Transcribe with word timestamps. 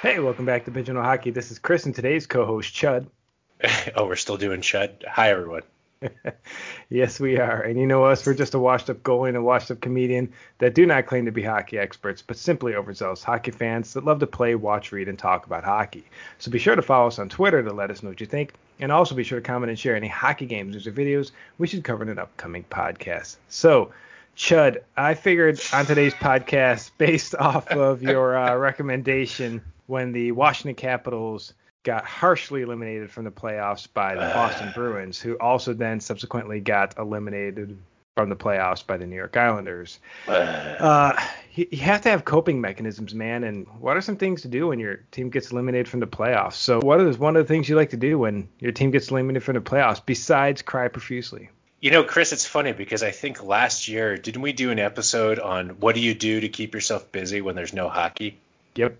Hey, 0.00 0.20
welcome 0.20 0.44
back 0.44 0.64
to 0.64 0.70
Pigeonhole 0.70 1.02
Hockey. 1.02 1.32
This 1.32 1.50
is 1.50 1.58
Chris 1.58 1.84
and 1.84 1.92
today's 1.92 2.28
co-host 2.28 2.72
Chud. 2.72 3.08
oh, 3.96 4.06
we're 4.06 4.14
still 4.14 4.36
doing 4.36 4.60
Chud. 4.60 5.04
Hi, 5.04 5.30
everyone. 5.30 5.62
yes, 6.88 7.18
we 7.18 7.38
are. 7.38 7.60
And 7.62 7.80
you 7.80 7.84
know 7.84 8.04
us, 8.04 8.24
we're 8.24 8.34
just 8.34 8.54
a 8.54 8.60
washed-up 8.60 8.98
goalie 8.98 9.26
and 9.26 9.36
a 9.36 9.42
washed-up 9.42 9.80
comedian 9.80 10.32
that 10.58 10.76
do 10.76 10.86
not 10.86 11.06
claim 11.06 11.24
to 11.24 11.32
be 11.32 11.42
hockey 11.42 11.78
experts, 11.78 12.22
but 12.22 12.36
simply 12.36 12.76
overzealous 12.76 13.24
hockey 13.24 13.50
fans 13.50 13.92
that 13.94 14.04
love 14.04 14.20
to 14.20 14.28
play, 14.28 14.54
watch, 14.54 14.92
read, 14.92 15.08
and 15.08 15.18
talk 15.18 15.46
about 15.46 15.64
hockey. 15.64 16.04
So 16.38 16.52
be 16.52 16.60
sure 16.60 16.76
to 16.76 16.82
follow 16.82 17.08
us 17.08 17.18
on 17.18 17.28
Twitter 17.28 17.60
to 17.64 17.72
let 17.72 17.90
us 17.90 18.00
know 18.00 18.10
what 18.10 18.20
you 18.20 18.26
think, 18.26 18.52
and 18.78 18.92
also 18.92 19.16
be 19.16 19.24
sure 19.24 19.40
to 19.40 19.44
comment 19.44 19.70
and 19.70 19.78
share 19.78 19.96
any 19.96 20.06
hockey 20.06 20.46
games 20.46 20.86
or 20.86 20.92
videos 20.92 21.32
we 21.58 21.66
should 21.66 21.82
cover 21.82 22.04
in 22.04 22.08
an 22.08 22.20
upcoming 22.20 22.62
podcast. 22.70 23.34
So, 23.48 23.90
Chud, 24.36 24.76
I 24.96 25.14
figured 25.14 25.60
on 25.72 25.86
today's 25.86 26.14
podcast, 26.14 26.92
based 26.98 27.34
off 27.34 27.66
of 27.72 28.00
your 28.00 28.36
uh, 28.36 28.54
recommendation 28.58 29.60
when 29.88 30.12
the 30.12 30.32
Washington 30.32 30.74
Capitals 30.74 31.54
got 31.82 32.04
harshly 32.04 32.62
eliminated 32.62 33.10
from 33.10 33.24
the 33.24 33.30
playoffs 33.30 33.88
by 33.92 34.14
the 34.14 34.20
Boston 34.20 34.70
Bruins, 34.74 35.18
who 35.18 35.36
also 35.38 35.72
then 35.72 36.00
subsequently 36.00 36.60
got 36.60 36.98
eliminated 36.98 37.78
from 38.14 38.28
the 38.28 38.36
playoffs 38.36 38.86
by 38.86 38.96
the 38.98 39.06
New 39.06 39.16
York 39.16 39.36
Islanders. 39.36 39.98
Uh, 40.26 41.14
you, 41.54 41.68
you 41.70 41.78
have 41.78 42.02
to 42.02 42.10
have 42.10 42.24
coping 42.24 42.60
mechanisms, 42.60 43.14
man. 43.14 43.44
And 43.44 43.66
what 43.80 43.96
are 43.96 44.00
some 44.00 44.16
things 44.16 44.42
to 44.42 44.48
do 44.48 44.68
when 44.68 44.78
your 44.78 44.96
team 45.12 45.30
gets 45.30 45.50
eliminated 45.50 45.88
from 45.88 46.00
the 46.00 46.06
playoffs? 46.06 46.54
So, 46.54 46.80
what 46.80 47.00
is 47.00 47.16
one 47.16 47.36
of 47.36 47.46
the 47.46 47.48
things 47.48 47.68
you 47.68 47.76
like 47.76 47.90
to 47.90 47.96
do 47.96 48.18
when 48.18 48.48
your 48.58 48.72
team 48.72 48.90
gets 48.90 49.10
eliminated 49.10 49.42
from 49.42 49.54
the 49.54 49.60
playoffs 49.60 50.02
besides 50.04 50.62
cry 50.62 50.88
profusely? 50.88 51.48
You 51.80 51.92
know, 51.92 52.02
Chris, 52.04 52.32
it's 52.32 52.44
funny 52.44 52.72
because 52.72 53.02
I 53.02 53.12
think 53.12 53.42
last 53.42 53.88
year, 53.88 54.16
didn't 54.18 54.42
we 54.42 54.52
do 54.52 54.70
an 54.70 54.80
episode 54.80 55.38
on 55.38 55.80
what 55.80 55.94
do 55.94 56.00
you 56.02 56.12
do 56.12 56.40
to 56.40 56.48
keep 56.48 56.74
yourself 56.74 57.10
busy 57.12 57.40
when 57.40 57.54
there's 57.54 57.72
no 57.72 57.88
hockey? 57.88 58.36
Yep. 58.74 58.98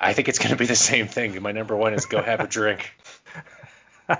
I 0.00 0.14
think 0.14 0.28
it's 0.28 0.38
going 0.38 0.50
to 0.50 0.56
be 0.56 0.66
the 0.66 0.76
same 0.76 1.06
thing. 1.06 1.40
My 1.42 1.52
number 1.52 1.76
one 1.76 1.92
is 1.92 2.06
go 2.06 2.22
have 2.22 2.40
a 2.40 2.46
drink. 2.46 2.90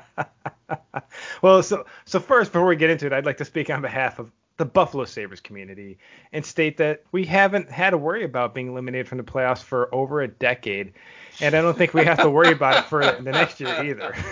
well, 1.42 1.62
so 1.62 1.86
so 2.04 2.20
first, 2.20 2.52
before 2.52 2.66
we 2.66 2.76
get 2.76 2.90
into 2.90 3.06
it, 3.06 3.12
I'd 3.12 3.24
like 3.24 3.38
to 3.38 3.44
speak 3.44 3.70
on 3.70 3.80
behalf 3.80 4.18
of 4.18 4.30
the 4.58 4.66
Buffalo 4.66 5.06
Sabres 5.06 5.40
community 5.40 5.96
and 6.34 6.44
state 6.44 6.76
that 6.76 7.02
we 7.12 7.24
haven't 7.24 7.70
had 7.70 7.90
to 7.90 7.98
worry 7.98 8.24
about 8.24 8.54
being 8.54 8.68
eliminated 8.68 9.08
from 9.08 9.16
the 9.16 9.24
playoffs 9.24 9.62
for 9.62 9.92
over 9.94 10.20
a 10.20 10.28
decade, 10.28 10.92
and 11.40 11.54
I 11.54 11.62
don't 11.62 11.76
think 11.76 11.94
we 11.94 12.04
have 12.04 12.20
to 12.20 12.28
worry 12.28 12.52
about 12.52 12.84
it 12.84 12.84
for 12.84 13.00
the 13.00 13.32
next 13.32 13.58
year 13.58 13.82
either. 13.82 14.14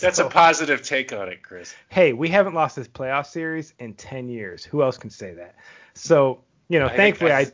That's 0.00 0.16
so, 0.16 0.26
a 0.26 0.30
positive 0.30 0.82
take 0.82 1.12
on 1.12 1.28
it, 1.28 1.42
Chris. 1.42 1.74
Hey, 1.88 2.12
we 2.12 2.28
haven't 2.28 2.54
lost 2.54 2.76
this 2.76 2.88
playoff 2.88 3.26
series 3.26 3.72
in 3.78 3.94
10 3.94 4.28
years. 4.28 4.64
Who 4.64 4.82
else 4.82 4.98
can 4.98 5.10
say 5.10 5.34
that? 5.34 5.54
So, 5.94 6.42
you 6.68 6.78
know, 6.78 6.86
I 6.86 6.96
thankfully 6.96 7.32
I 7.32 7.46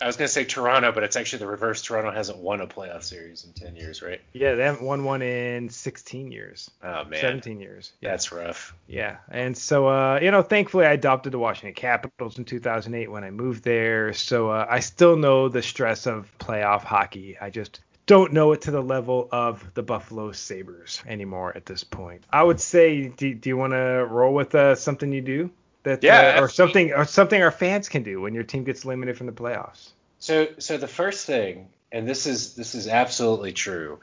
I 0.00 0.06
was 0.06 0.16
going 0.16 0.26
to 0.26 0.32
say 0.32 0.44
Toronto, 0.44 0.92
but 0.92 1.04
it's 1.04 1.16
actually 1.16 1.38
the 1.38 1.46
reverse. 1.46 1.80
Toronto 1.80 2.10
hasn't 2.10 2.38
won 2.38 2.60
a 2.60 2.66
playoff 2.66 3.02
series 3.02 3.44
in 3.44 3.52
10 3.54 3.76
years, 3.76 4.02
right? 4.02 4.20
Yeah, 4.34 4.54
they 4.54 4.64
haven't 4.64 4.84
won 4.84 5.04
one 5.04 5.22
in 5.22 5.70
16 5.70 6.30
years. 6.30 6.70
Oh, 6.82 7.04
man. 7.04 7.18
17 7.18 7.60
years. 7.60 7.92
Yeah. 8.00 8.10
That's 8.10 8.30
rough. 8.30 8.74
Yeah. 8.86 9.16
And 9.30 9.56
so, 9.56 9.88
uh, 9.88 10.18
you 10.20 10.30
know, 10.30 10.42
thankfully 10.42 10.84
I 10.84 10.92
adopted 10.92 11.32
the 11.32 11.38
Washington 11.38 11.74
Capitals 11.74 12.36
in 12.36 12.44
2008 12.44 13.10
when 13.10 13.24
I 13.24 13.30
moved 13.30 13.64
there. 13.64 14.12
So 14.12 14.50
uh, 14.50 14.66
I 14.68 14.80
still 14.80 15.16
know 15.16 15.48
the 15.48 15.62
stress 15.62 16.06
of 16.06 16.30
playoff 16.38 16.82
hockey. 16.82 17.38
I 17.40 17.48
just 17.48 17.80
don't 18.04 18.34
know 18.34 18.52
it 18.52 18.62
to 18.62 18.70
the 18.70 18.82
level 18.82 19.28
of 19.32 19.74
the 19.74 19.82
Buffalo 19.82 20.30
Sabres 20.32 21.02
anymore 21.06 21.52
at 21.56 21.64
this 21.64 21.84
point. 21.84 22.22
I 22.30 22.42
would 22.42 22.60
say, 22.60 23.08
do, 23.08 23.34
do 23.34 23.48
you 23.48 23.56
want 23.56 23.72
to 23.72 24.06
roll 24.08 24.34
with 24.34 24.54
uh, 24.54 24.74
something 24.74 25.10
you 25.10 25.22
do? 25.22 25.50
That 25.86 26.02
yeah, 26.02 26.34
uh, 26.36 26.42
or 26.42 26.48
something 26.48 26.92
or 26.92 27.04
something 27.04 27.40
our 27.40 27.52
fans 27.52 27.88
can 27.88 28.02
do 28.02 28.20
when 28.20 28.34
your 28.34 28.42
team 28.42 28.64
gets 28.64 28.84
eliminated 28.84 29.16
from 29.16 29.26
the 29.26 29.32
playoffs. 29.32 29.90
So 30.18 30.48
so 30.58 30.76
the 30.76 30.88
first 30.88 31.26
thing, 31.26 31.68
and 31.92 32.08
this 32.08 32.26
is 32.26 32.54
this 32.54 32.74
is 32.74 32.88
absolutely 32.88 33.52
true. 33.52 34.00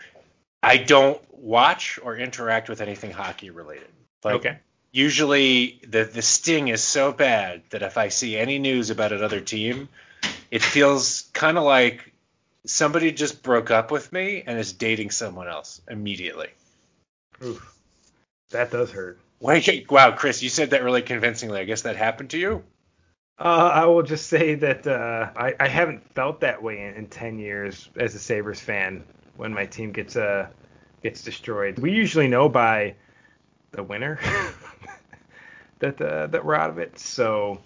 I 0.63 0.77
don't 0.77 1.21
watch 1.33 1.99
or 2.01 2.15
interact 2.15 2.69
with 2.69 2.79
anything 2.79 3.11
hockey 3.11 3.49
related. 3.49 3.89
Like, 4.23 4.35
okay. 4.35 4.59
Usually 4.93 5.81
the 5.85 6.05
the 6.05 6.21
sting 6.21 6.69
is 6.69 6.81
so 6.81 7.11
bad 7.11 7.63
that 7.71 7.83
if 7.83 7.97
I 7.97 8.07
see 8.07 8.37
any 8.37 8.59
news 8.59 8.89
about 8.89 9.11
another 9.11 9.41
team, 9.41 9.89
it 10.51 10.61
feels 10.61 11.29
kind 11.33 11.57
of 11.57 11.65
like 11.65 12.13
somebody 12.65 13.11
just 13.11 13.43
broke 13.43 13.71
up 13.71 13.91
with 13.91 14.13
me 14.13 14.43
and 14.47 14.57
is 14.57 14.71
dating 14.71 15.11
someone 15.11 15.49
else 15.49 15.81
immediately. 15.89 16.49
Oof. 17.43 17.75
That 18.51 18.71
does 18.71 18.91
hurt. 18.91 19.19
Wow, 19.43 20.11
Chris, 20.11 20.41
you 20.41 20.47
said 20.47 20.69
that 20.69 20.83
really 20.83 21.01
convincingly. 21.01 21.59
I 21.59 21.65
guess 21.65 21.81
that 21.81 21.97
happened 21.97 22.29
to 22.29 22.37
you. 22.37 22.63
Uh, 23.37 23.71
I 23.73 23.85
will 23.87 24.01
just 24.03 24.27
say 24.27 24.55
that 24.55 24.87
uh, 24.87 25.31
I, 25.35 25.53
I, 25.59 25.67
haven't 25.67 26.07
felt 26.13 26.39
that 26.41 26.63
way 26.63 26.81
in, 26.81 26.93
in, 26.93 27.07
10 27.07 27.39
years 27.39 27.89
as 27.97 28.15
a 28.15 28.19
Sabres 28.19 28.61
fan 28.61 29.03
when 29.35 29.53
my 29.53 29.65
team 29.65 29.91
gets 29.91 30.15
uh, 30.15 30.47
gets 31.01 31.23
destroyed. 31.23 31.77
We 31.79 31.91
usually 31.91 32.29
know 32.29 32.47
by 32.47 32.95
the 33.71 33.83
winner 33.83 34.17
that 35.79 35.99
uh, 35.99 36.27
that 36.27 36.45
we're 36.45 36.55
out 36.55 36.69
of 36.69 36.77
it. 36.77 36.97
So, 36.97 37.59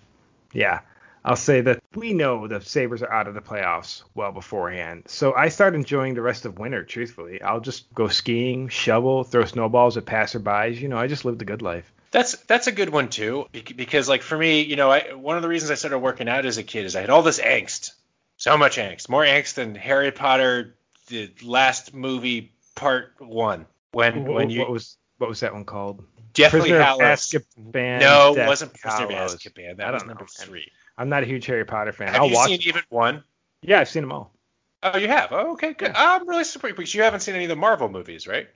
yeah, 0.54 0.80
I'll 1.28 1.36
say 1.36 1.60
that 1.60 1.84
we 1.94 2.14
know 2.14 2.48
the 2.48 2.62
Sabres 2.62 3.04
are 3.04 3.12
out 3.12 3.28
of 3.28 3.34
the 3.34 3.42
playoffs 3.42 4.04
well 4.16 4.32
beforehand. 4.32 5.04
So 5.08 5.34
I 5.34 5.50
start 5.50 5.76
enjoying 5.76 6.14
the 6.14 6.22
rest 6.22 6.46
of 6.46 6.58
winter, 6.58 6.86
truthfully. 6.86 7.42
I'll 7.42 7.60
just 7.60 7.94
go 7.94 8.08
skiing, 8.08 8.70
shovel, 8.70 9.26
throw 9.26 9.44
snowballs 9.44 9.98
at 9.98 10.06
passerbys. 10.06 10.80
You 10.80 10.88
know, 10.88 10.98
I 10.98 11.08
just 11.08 11.26
live 11.26 11.38
the 11.38 11.44
good 11.44 11.62
life. 11.62 11.92
That's 12.12 12.38
that's 12.44 12.68
a 12.68 12.72
good 12.72 12.90
one 12.90 13.10
too, 13.10 13.48
because 13.52 14.08
like 14.08 14.22
for 14.22 14.38
me, 14.38 14.62
you 14.62 14.78
know, 14.78 14.90
I, 14.90 15.14
one 15.14 15.36
of 15.36 15.42
the 15.42 15.50
reasons 15.50 15.70
I 15.70 15.76
started 15.76 16.00
working 16.00 16.30
out 16.30 16.46
as 16.46 16.58
a 16.58 16.64
kid 16.64 16.86
is 16.86 16.96
I 16.96 17.02
had 17.02 17.10
all 17.10 17.22
this 17.22 17.42
angst, 17.42 17.92
so 18.38 18.58
much 18.58 18.78
angst, 18.78 19.10
more 19.10 19.26
angst 19.26 19.56
than 19.56 19.76
Harry 19.76 20.12
Potter, 20.12 20.78
the 21.08 21.30
last 21.44 21.94
movie 21.94 22.54
part 22.76 23.14
one. 23.20 23.66
When 23.92 24.24
what, 24.24 24.34
when 24.34 24.50
you 24.50 24.62
what 24.62 24.72
was 24.72 24.98
what 25.18 25.30
was 25.30 25.42
that 25.42 25.54
one 25.54 25.66
called? 25.66 26.06
Definitely 26.34 26.70
Prisoner 26.70 26.86
Hallows. 26.86 27.20
Azkaban. 27.20 28.00
No, 28.00 28.36
it 28.38 28.48
wasn't 28.48 28.74
Prisoner 28.74 29.06
of 29.06 29.32
Azkaban. 29.32 29.78
That 29.78 29.94
was 29.94 30.06
number 30.06 30.24
know, 30.24 30.46
three. 30.46 30.72
I'm 30.98 31.10
not 31.10 31.24
a 31.24 31.26
huge 31.26 31.46
Harry 31.46 31.66
Potter 31.66 31.92
fan. 31.92 32.10
Have 32.10 32.22
I'll 32.22 32.28
you 32.28 32.36
watch 32.36 32.50
seen 32.50 32.62
even 32.64 32.82
one? 32.90 33.24
Yeah, 33.62 33.80
I've 33.80 33.90
seen 33.90 34.04
them 34.04 34.12
all. 34.12 34.32
Oh, 34.84 34.98
you 34.98 35.08
have? 35.08 35.32
Oh, 35.32 35.54
okay, 35.54 35.74
good. 35.74 35.92
Yeah. 35.94 36.16
I'm 36.16 36.28
really 36.28 36.44
surprised 36.44 36.76
because 36.76 36.94
you 36.94 37.04
haven't 37.04 37.22
seen 37.22 37.36
any 37.36 37.46
of 37.46 37.50
the 37.50 37.56
Marvel 37.56 37.90
movies, 37.90 38.28
right? 38.28 38.48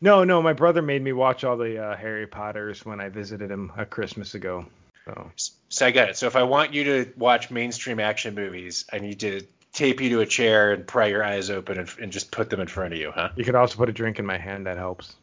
No, 0.00 0.24
no, 0.24 0.40
my 0.42 0.52
brother 0.52 0.80
made 0.80 1.02
me 1.02 1.12
watch 1.12 1.44
all 1.44 1.56
the 1.56 1.82
uh, 1.82 1.96
Harry 1.96 2.26
Potters 2.26 2.84
when 2.84 3.00
I 3.00 3.08
visited 3.08 3.50
him 3.50 3.72
a 3.76 3.84
Christmas 3.84 4.34
ago. 4.34 4.66
So. 5.04 5.30
so 5.68 5.86
I 5.86 5.90
got 5.90 6.10
it. 6.10 6.16
So 6.16 6.26
if 6.26 6.36
I 6.36 6.42
want 6.42 6.74
you 6.74 6.84
to 6.84 7.12
watch 7.16 7.50
mainstream 7.50 7.98
action 7.98 8.34
movies, 8.34 8.84
I 8.92 8.98
need 8.98 9.20
to 9.20 9.42
tape 9.72 10.00
you 10.00 10.10
to 10.10 10.20
a 10.20 10.26
chair 10.26 10.72
and 10.72 10.86
pry 10.86 11.06
your 11.06 11.24
eyes 11.24 11.50
open 11.50 11.78
and, 11.78 11.90
and 12.00 12.12
just 12.12 12.30
put 12.30 12.50
them 12.50 12.60
in 12.60 12.68
front 12.68 12.92
of 12.94 13.00
you, 13.00 13.10
huh? 13.10 13.30
You 13.36 13.44
could 13.44 13.54
also 13.54 13.76
put 13.76 13.88
a 13.88 13.92
drink 13.92 14.18
in 14.18 14.26
my 14.26 14.38
hand. 14.38 14.66
That 14.66 14.76
helps. 14.76 15.14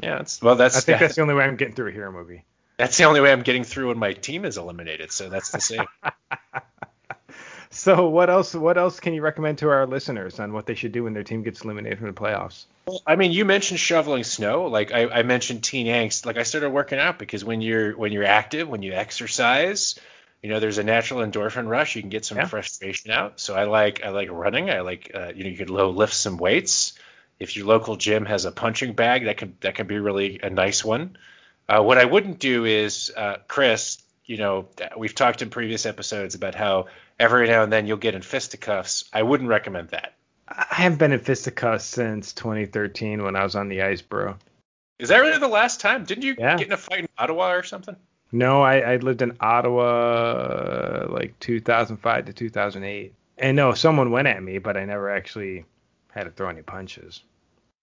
Yeah, 0.00 0.18
that's 0.18 0.40
well. 0.40 0.56
That's 0.56 0.76
I 0.76 0.80
think 0.80 0.98
that's 1.00 1.16
the 1.16 1.22
only 1.22 1.34
way 1.34 1.44
I'm 1.44 1.56
getting 1.56 1.74
through 1.74 1.88
a 1.88 1.92
hero 1.92 2.10
movie. 2.12 2.44
That's 2.78 2.96
the 2.96 3.04
only 3.04 3.20
way 3.20 3.32
I'm 3.32 3.42
getting 3.42 3.64
through 3.64 3.88
when 3.88 3.98
my 3.98 4.12
team 4.12 4.44
is 4.44 4.56
eliminated. 4.56 5.12
So 5.12 5.28
that's 5.28 5.50
the 5.50 5.60
same. 5.60 5.88
so 7.70 8.08
what 8.08 8.30
else? 8.30 8.54
What 8.54 8.78
else 8.78 9.00
can 9.00 9.14
you 9.14 9.22
recommend 9.22 9.58
to 9.58 9.68
our 9.70 9.86
listeners 9.86 10.38
on 10.40 10.52
what 10.52 10.66
they 10.66 10.74
should 10.74 10.92
do 10.92 11.04
when 11.04 11.12
their 11.12 11.24
team 11.24 11.42
gets 11.42 11.62
eliminated 11.62 11.98
from 11.98 12.06
the 12.08 12.14
playoffs? 12.14 12.66
Well, 12.86 13.02
I 13.06 13.16
mean, 13.16 13.32
you 13.32 13.44
mentioned 13.44 13.80
shoveling 13.80 14.24
snow. 14.24 14.66
Like 14.66 14.92
I, 14.92 15.08
I 15.08 15.22
mentioned 15.22 15.62
teen 15.64 15.86
angst. 15.86 16.24
Like 16.24 16.38
I 16.38 16.44
started 16.44 16.70
working 16.70 16.98
out 16.98 17.18
because 17.18 17.44
when 17.44 17.60
you're 17.60 17.96
when 17.96 18.12
you're 18.12 18.24
active, 18.24 18.68
when 18.68 18.82
you 18.82 18.92
exercise, 18.92 19.98
you 20.42 20.48
know, 20.50 20.60
there's 20.60 20.78
a 20.78 20.84
natural 20.84 21.20
endorphin 21.20 21.68
rush. 21.68 21.96
You 21.96 22.02
can 22.02 22.10
get 22.10 22.24
some 22.24 22.38
Yeah. 22.38 22.46
frustration 22.46 23.10
out. 23.10 23.40
So 23.40 23.54
I 23.54 23.64
like 23.64 24.04
I 24.04 24.10
like 24.10 24.30
running. 24.30 24.70
I 24.70 24.80
like 24.80 25.10
uh, 25.14 25.32
you 25.34 25.44
know 25.44 25.50
you 25.50 25.56
could 25.56 25.70
low 25.70 25.90
lift 25.90 26.14
some 26.14 26.38
weights. 26.38 26.94
If 27.40 27.56
your 27.56 27.66
local 27.66 27.96
gym 27.96 28.24
has 28.26 28.44
a 28.46 28.52
punching 28.52 28.94
bag, 28.94 29.24
that 29.24 29.36
can 29.36 29.56
that 29.60 29.74
can 29.74 29.86
be 29.86 29.98
really 29.98 30.40
a 30.42 30.48
nice 30.50 30.84
one. 30.84 31.18
Uh, 31.68 31.82
what 31.82 31.98
I 31.98 32.04
wouldn't 32.04 32.38
do 32.38 32.64
is, 32.64 33.10
uh, 33.16 33.36
Chris, 33.46 34.02
you 34.24 34.38
know, 34.38 34.68
we've 34.96 35.14
talked 35.14 35.42
in 35.42 35.50
previous 35.50 35.84
episodes 35.86 36.34
about 36.34 36.54
how 36.54 36.86
every 37.18 37.46
now 37.46 37.62
and 37.62 37.72
then 37.72 37.86
you'll 37.86 37.96
get 37.98 38.14
in 38.14 38.22
fisticuffs. 38.22 39.04
I 39.12 39.22
wouldn't 39.22 39.48
recommend 39.50 39.88
that. 39.90 40.14
I 40.48 40.66
haven't 40.70 40.98
been 40.98 41.12
in 41.12 41.20
fisticuffs 41.20 41.84
since 41.84 42.32
2013 42.32 43.22
when 43.22 43.36
I 43.36 43.44
was 43.44 43.54
on 43.54 43.68
the 43.68 43.82
ice, 43.82 44.00
bro. 44.00 44.36
Is 44.98 45.10
that 45.10 45.18
really 45.18 45.38
the 45.38 45.46
last 45.48 45.80
time? 45.80 46.04
Didn't 46.04 46.24
you 46.24 46.34
Yeah. 46.38 46.56
get 46.56 46.68
in 46.68 46.72
a 46.72 46.76
fight 46.78 47.00
in 47.00 47.08
Ottawa 47.18 47.52
or 47.52 47.62
something? 47.62 47.96
No, 48.32 48.62
I, 48.62 48.78
I 48.80 48.96
lived 48.96 49.22
in 49.22 49.36
Ottawa 49.40 51.06
like 51.10 51.38
2005 51.40 52.26
to 52.26 52.32
2008. 52.32 53.14
And 53.38 53.56
no, 53.56 53.72
someone 53.74 54.10
went 54.10 54.26
at 54.28 54.42
me, 54.42 54.58
but 54.58 54.76
I 54.76 54.84
never 54.84 55.10
actually 55.10 55.64
had 56.10 56.24
to 56.24 56.30
throw 56.30 56.48
any 56.48 56.62
punches. 56.62 57.22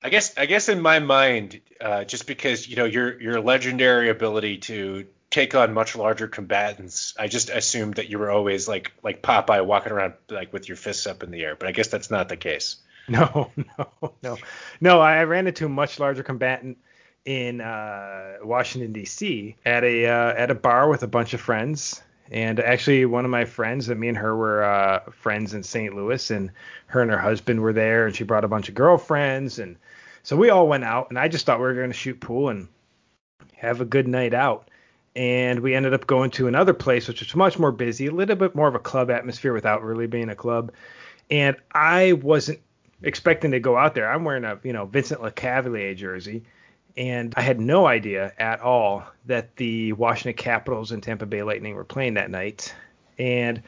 I 0.05 0.09
guess 0.09 0.37
I 0.37 0.45
guess 0.45 0.69
in 0.69 0.81
my 0.81 0.99
mind, 0.99 1.61
uh, 1.81 2.03
just 2.03 2.27
because 2.27 2.67
you 2.67 2.75
know 2.75 2.85
your 2.85 3.19
your 3.19 3.41
legendary 3.41 4.09
ability 4.09 4.59
to 4.59 5.07
take 5.31 5.55
on 5.55 5.73
much 5.73 5.95
larger 5.95 6.27
combatants, 6.27 7.15
I 7.17 7.27
just 7.27 7.49
assumed 7.49 7.95
that 7.95 8.07
you 8.07 8.19
were 8.19 8.29
always 8.29 8.67
like 8.67 8.93
like 9.01 9.23
Popeye 9.23 9.65
walking 9.65 9.91
around 9.91 10.13
like 10.29 10.53
with 10.53 10.67
your 10.69 10.77
fists 10.77 11.07
up 11.07 11.23
in 11.23 11.31
the 11.31 11.43
air. 11.43 11.55
But 11.55 11.69
I 11.69 11.71
guess 11.71 11.87
that's 11.87 12.11
not 12.11 12.29
the 12.29 12.37
case. 12.37 12.77
No, 13.07 13.51
no, 13.55 14.13
no, 14.23 14.37
no. 14.81 14.99
I 14.99 15.25
ran 15.25 15.45
into 15.45 15.67
a 15.67 15.69
much 15.69 15.99
larger 15.99 16.23
combatant 16.23 16.79
in 17.23 17.61
uh, 17.61 18.37
Washington 18.43 18.93
D.C. 18.93 19.55
at 19.63 19.83
a 19.83 20.07
uh, 20.07 20.33
at 20.33 20.49
a 20.49 20.55
bar 20.55 20.89
with 20.89 21.03
a 21.03 21.07
bunch 21.07 21.35
of 21.35 21.41
friends, 21.41 22.01
And 22.31 22.59
actually, 22.59 23.05
one 23.05 23.25
of 23.25 23.29
my 23.29 23.45
friends, 23.45 23.89
me 23.89 24.07
and 24.07 24.17
her 24.17 24.35
were 24.35 24.63
uh, 24.63 25.11
friends 25.11 25.53
in 25.53 25.61
St. 25.61 25.95
Louis, 25.95 26.31
and 26.31 26.51
her 26.87 27.01
and 27.01 27.11
her 27.11 27.19
husband 27.19 27.61
were 27.61 27.73
there, 27.73 28.07
and 28.07 28.15
she 28.15 28.23
brought 28.23 28.43
a 28.43 28.47
bunch 28.47 28.69
of 28.69 28.75
girlfriends, 28.75 29.59
and 29.59 29.77
so 30.25 30.35
we 30.35 30.49
all 30.49 30.67
went 30.67 30.83
out, 30.83 31.09
and 31.09 31.19
I 31.19 31.27
just 31.27 31.45
thought 31.45 31.59
we 31.59 31.65
were 31.65 31.75
going 31.75 31.91
to 31.91 31.93
shoot 31.93 32.19
pool 32.19 32.49
and 32.49 32.67
have 33.53 33.79
a 33.79 33.85
good 33.85 34.07
night 34.07 34.33
out. 34.33 34.71
And 35.15 35.59
we 35.59 35.75
ended 35.75 35.93
up 35.93 36.07
going 36.07 36.31
to 36.31 36.47
another 36.47 36.73
place, 36.73 37.07
which 37.07 37.21
was 37.21 37.35
much 37.35 37.59
more 37.59 37.71
busy, 37.71 38.07
a 38.07 38.11
little 38.11 38.35
bit 38.35 38.55
more 38.55 38.67
of 38.67 38.73
a 38.73 38.79
club 38.79 39.11
atmosphere 39.11 39.53
without 39.53 39.83
really 39.83 40.07
being 40.07 40.29
a 40.29 40.35
club. 40.35 40.71
And 41.29 41.55
I 41.71 42.13
wasn't 42.13 42.59
expecting 43.03 43.51
to 43.51 43.59
go 43.59 43.77
out 43.77 43.93
there. 43.93 44.11
I'm 44.11 44.23
wearing 44.23 44.45
a, 44.45 44.59
you 44.63 44.73
know, 44.73 44.87
Vincent 44.87 45.21
Lecavalier 45.21 45.95
jersey, 45.95 46.43
and 46.97 47.31
I 47.37 47.41
had 47.41 47.59
no 47.59 47.85
idea 47.85 48.33
at 48.39 48.61
all 48.61 49.03
that 49.27 49.55
the 49.57 49.93
Washington 49.93 50.43
Capitals 50.43 50.91
and 50.91 51.03
Tampa 51.03 51.27
Bay 51.27 51.43
Lightning 51.43 51.75
were 51.75 51.83
playing 51.83 52.15
that 52.15 52.31
night. 52.31 52.73
And 53.19 53.61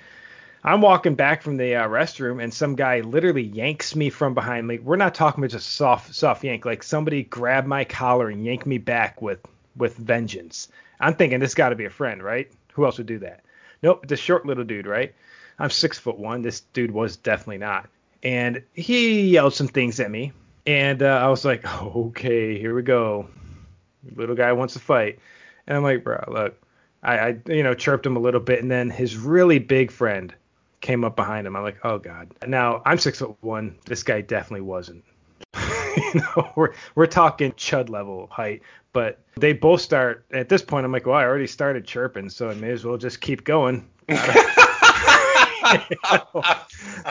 I'm 0.64 0.82
walking 0.82 1.16
back 1.16 1.42
from 1.42 1.58
the 1.58 1.76
uh, 1.76 1.88
restroom, 1.88 2.44
and 2.44 2.54
some 2.54 2.76
guy 2.76 3.02
literally 3.02 3.44
yanks 3.44 3.96
me 3.96 4.10
from 4.10 4.34
behind. 4.34 4.68
Like 4.68 4.82
we're 4.82 4.96
not 4.96 5.16
talking 5.16 5.44
about 5.44 5.52
just 5.52 5.70
soft, 5.74 6.14
soft 6.16 6.44
yank. 6.44 6.66
Like 6.66 6.84
somebody 6.84 7.24
grabbed 7.24 7.68
my 7.68 7.84
collar 7.86 8.30
and 8.30 8.44
yanked 8.44 8.66
me 8.66 8.78
back 8.78 9.22
with 9.22 9.40
with 9.76 9.96
vengeance. 9.96 10.70
I'm 11.00 11.14
thinking 11.14 11.40
this 11.40 11.54
got 11.54 11.70
to 11.70 11.76
be 11.76 11.86
a 11.86 11.90
friend, 11.90 12.24
right? 12.24 12.52
Who 12.74 12.86
else 12.86 12.98
would 12.98 13.08
do 13.08 13.20
that? 13.20 13.44
Nope, 13.84 14.08
this 14.08 14.20
short 14.20 14.46
little 14.46 14.64
dude, 14.64 14.88
right? 14.88 15.14
I'm 15.60 15.70
six 15.70 15.98
foot 16.00 16.18
one. 16.18 16.42
This 16.42 16.62
dude 16.62 16.92
was 16.92 17.18
definitely 17.18 17.60
not. 17.60 17.88
And 18.24 18.64
he 18.74 19.28
yelled 19.28 19.54
some 19.54 19.68
things 19.68 20.00
at 20.00 20.10
me, 20.10 20.34
and 20.66 21.04
uh, 21.04 21.22
I 21.24 21.28
was 21.30 21.46
like, 21.46 21.66
okay, 21.82 22.58
here 22.58 22.76
we 22.76 22.82
go. 22.82 23.30
Little 24.16 24.36
guy 24.36 24.54
wants 24.54 24.74
to 24.74 24.80
fight, 24.80 25.20
and 25.68 25.78
I'm 25.78 25.84
like, 25.84 26.04
bro, 26.04 26.24
look, 26.28 26.60
I, 27.04 27.18
I 27.20 27.38
you 27.48 27.62
know 27.62 27.76
chirped 27.76 28.06
him 28.06 28.18
a 28.18 28.20
little 28.20 28.42
bit, 28.42 28.62
and 28.62 28.72
then 28.72 28.90
his 28.90 29.16
really 29.16 29.60
big 29.60 29.92
friend 29.92 30.34
came 30.88 31.04
up 31.04 31.18
behind 31.18 31.46
him. 31.46 31.54
I'm 31.58 31.64
like, 31.64 31.80
oh 31.84 31.98
god. 31.98 32.34
Now 32.48 32.82
I'm 32.86 32.98
six 32.98 33.20
foot 33.20 33.36
one. 33.42 33.76
This 33.86 34.04
guy 34.04 34.22
definitely 34.22 34.62
wasn't. 34.62 35.04
you 35.58 36.22
know, 36.22 36.50
we're 36.56 36.74
we're 36.96 37.08
talking 37.08 37.52
chud 37.52 37.90
level 37.90 38.28
height, 38.32 38.62
but 38.94 39.20
they 39.36 39.52
both 39.52 39.82
start 39.82 40.26
at 40.32 40.48
this 40.48 40.62
point. 40.62 40.86
I'm 40.86 40.94
like, 40.94 41.06
well, 41.06 41.18
I 41.18 41.26
already 41.26 41.48
started 41.48 41.86
chirping, 41.86 42.30
so 42.30 42.50
I 42.50 42.54
may 42.54 42.72
as 42.72 42.86
well 42.86 42.96
just 42.96 43.20
keep 43.20 43.44
going. 43.44 43.86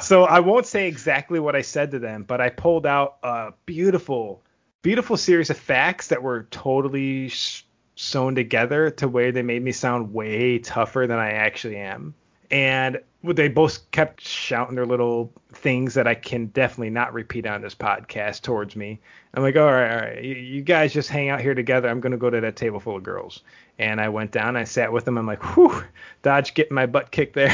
so 0.01 0.25
I 0.25 0.41
won't 0.41 0.65
say 0.65 0.89
exactly 0.89 1.39
what 1.39 1.55
I 1.55 1.61
said 1.61 1.91
to 1.91 1.99
them, 1.99 2.23
but 2.23 2.41
I 2.41 2.49
pulled 2.49 2.87
out 2.87 3.19
a 3.23 3.53
beautiful, 3.67 4.43
beautiful 4.81 5.19
series 5.19 5.51
of 5.51 5.59
facts 5.59 6.09
that 6.09 6.23
were 6.23 6.45
totally 6.51 7.31
sewn 7.95 8.35
together 8.35 8.89
to 8.93 9.07
where 9.07 9.33
they 9.33 9.43
made 9.43 9.63
me 9.63 9.73
sound 9.73 10.15
way 10.15 10.61
tougher 10.61 11.07
than 11.07 11.19
I 11.19 11.33
actually 11.33 11.77
am. 11.77 12.15
And 12.51 13.01
they 13.23 13.49
both 13.49 13.91
kept 13.91 14.21
shouting 14.21 14.77
their 14.77 14.87
little 14.87 15.33
things 15.53 15.95
that 15.95 16.07
I 16.07 16.15
can 16.15 16.47
definitely 16.47 16.91
not 16.91 17.13
repeat 17.13 17.47
on 17.47 17.63
this 17.63 17.75
podcast 17.75 18.43
towards 18.43 18.77
me. 18.77 19.01
I'm 19.35 19.43
like, 19.43 19.57
all 19.57 19.71
right, 19.71 19.91
all 19.91 20.01
right, 20.01 20.25
you 20.25 20.63
guys 20.63 20.93
just 20.93 21.09
hang 21.09 21.29
out 21.29 21.41
here 21.41 21.55
together. 21.55 21.89
I'm 21.89 22.01
gonna 22.01 22.17
go 22.17 22.31
to 22.31 22.41
that 22.41 22.57
table 22.57 22.81
full 22.81 22.97
of 22.97 23.03
girls. 23.03 23.43
And 23.79 24.01
I 24.01 24.09
went 24.09 24.33
down, 24.33 24.57
I 24.57 24.65
sat 24.65 24.93
with 24.93 25.05
them. 25.05 25.19
I'm 25.19 25.27
like, 25.27 25.43
whew, 25.55 25.85
dodge 26.23 26.55
getting 26.55 26.75
my 26.75 26.87
butt 26.87 27.11
kicked 27.11 27.35
there. 27.35 27.51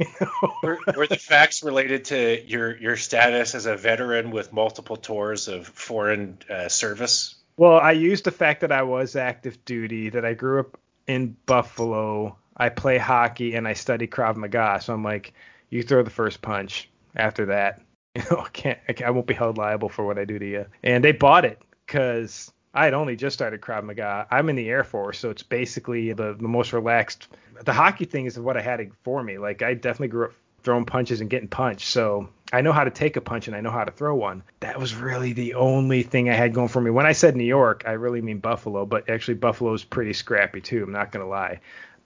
you 0.00 0.06
know? 0.20 0.52
were, 0.62 0.78
were 0.96 1.06
the 1.06 1.16
facts 1.16 1.62
related 1.62 2.06
to 2.06 2.42
your 2.46 2.76
your 2.78 2.96
status 2.96 3.54
as 3.54 3.66
a 3.66 3.76
veteran 3.76 4.30
with 4.30 4.52
multiple 4.52 4.96
tours 4.96 5.48
of 5.48 5.66
foreign 5.66 6.38
uh, 6.48 6.68
service? 6.68 7.34
Well, 7.56 7.78
I 7.78 7.92
used 7.92 8.24
the 8.24 8.30
fact 8.30 8.62
that 8.62 8.72
I 8.72 8.84
was 8.84 9.16
active 9.16 9.62
duty, 9.66 10.08
that 10.10 10.24
I 10.24 10.32
grew 10.32 10.60
up 10.60 10.78
in 11.06 11.36
Buffalo, 11.44 12.38
I 12.56 12.68
play 12.68 12.98
hockey 12.98 13.54
and 13.54 13.66
I 13.66 13.72
study 13.72 14.06
Krav 14.06 14.36
Maga. 14.36 14.80
So 14.82 14.92
I'm 14.92 15.04
like, 15.04 15.32
you 15.70 15.82
throw 15.82 16.02
the 16.02 16.10
first 16.10 16.42
punch. 16.42 16.88
After 17.16 17.46
that, 17.46 17.80
you 18.14 18.22
know, 18.30 18.38
I 18.38 18.48
can't, 18.50 18.78
I, 18.88 18.92
can't, 18.92 19.08
I 19.08 19.10
won't 19.10 19.26
be 19.26 19.34
held 19.34 19.58
liable 19.58 19.88
for 19.88 20.06
what 20.06 20.18
I 20.18 20.24
do 20.24 20.38
to 20.38 20.46
you. 20.46 20.66
And 20.82 21.02
they 21.02 21.12
bought 21.12 21.44
it 21.44 21.60
because 21.86 22.52
I 22.72 22.84
had 22.84 22.94
only 22.94 23.16
just 23.16 23.34
started 23.34 23.60
Krav 23.60 23.82
Maga. 23.82 24.26
I'm 24.30 24.48
in 24.48 24.56
the 24.56 24.68
Air 24.68 24.84
Force, 24.84 25.18
so 25.18 25.30
it's 25.30 25.42
basically 25.42 26.12
the, 26.12 26.34
the 26.34 26.48
most 26.48 26.72
relaxed. 26.72 27.28
The 27.64 27.72
hockey 27.72 28.04
thing 28.04 28.26
is 28.26 28.38
what 28.38 28.56
I 28.56 28.60
had 28.60 28.90
for 29.02 29.22
me. 29.22 29.38
Like 29.38 29.62
I 29.62 29.74
definitely 29.74 30.08
grew 30.08 30.26
up 30.26 30.32
throwing 30.62 30.84
punches 30.84 31.20
and 31.20 31.30
getting 31.30 31.48
punched, 31.48 31.88
so 31.88 32.28
I 32.52 32.60
know 32.60 32.72
how 32.72 32.84
to 32.84 32.90
take 32.90 33.16
a 33.16 33.20
punch 33.20 33.48
and 33.48 33.56
I 33.56 33.60
know 33.60 33.70
how 33.70 33.84
to 33.84 33.90
throw 33.90 34.14
one. 34.14 34.42
That 34.60 34.78
was 34.78 34.94
really 34.94 35.32
the 35.32 35.54
only 35.54 36.02
thing 36.02 36.28
I 36.28 36.34
had 36.34 36.54
going 36.54 36.68
for 36.68 36.80
me. 36.80 36.90
When 36.90 37.06
I 37.06 37.12
said 37.12 37.34
New 37.34 37.44
York, 37.44 37.84
I 37.86 37.92
really 37.92 38.20
mean 38.20 38.38
Buffalo, 38.38 38.86
but 38.86 39.08
actually 39.08 39.34
Buffalo 39.34 39.72
is 39.72 39.84
pretty 39.84 40.12
scrappy 40.12 40.60
too. 40.60 40.84
I'm 40.84 40.92
not 40.92 41.10
gonna 41.10 41.28
lie. 41.28 41.60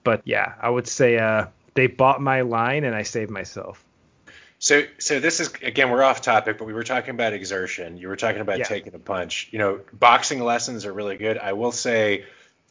But 0.05 0.21
yeah, 0.23 0.53
I 0.61 0.69
would 0.69 0.87
say 0.87 1.17
uh, 1.17 1.47
they 1.73 1.87
bought 1.87 2.21
my 2.21 2.41
line 2.41 2.85
and 2.85 2.95
I 2.95 3.01
saved 3.01 3.31
myself. 3.31 3.83
So, 4.59 4.83
so 4.99 5.19
this 5.19 5.41
is 5.41 5.51
again 5.61 5.89
we're 5.89 6.03
off 6.03 6.21
topic, 6.21 6.57
but 6.57 6.65
we 6.65 6.73
were 6.73 6.83
talking 6.83 7.09
about 7.09 7.33
exertion. 7.33 7.97
You 7.97 8.07
were 8.07 8.15
talking 8.15 8.39
about 8.39 8.59
yeah. 8.59 8.65
taking 8.65 8.95
a 8.95 8.99
punch. 8.99 9.49
You 9.51 9.59
know, 9.59 9.81
boxing 9.91 10.41
lessons 10.41 10.85
are 10.85 10.93
really 10.93 11.17
good. 11.17 11.37
I 11.37 11.53
will 11.53 11.73
say, 11.73 12.23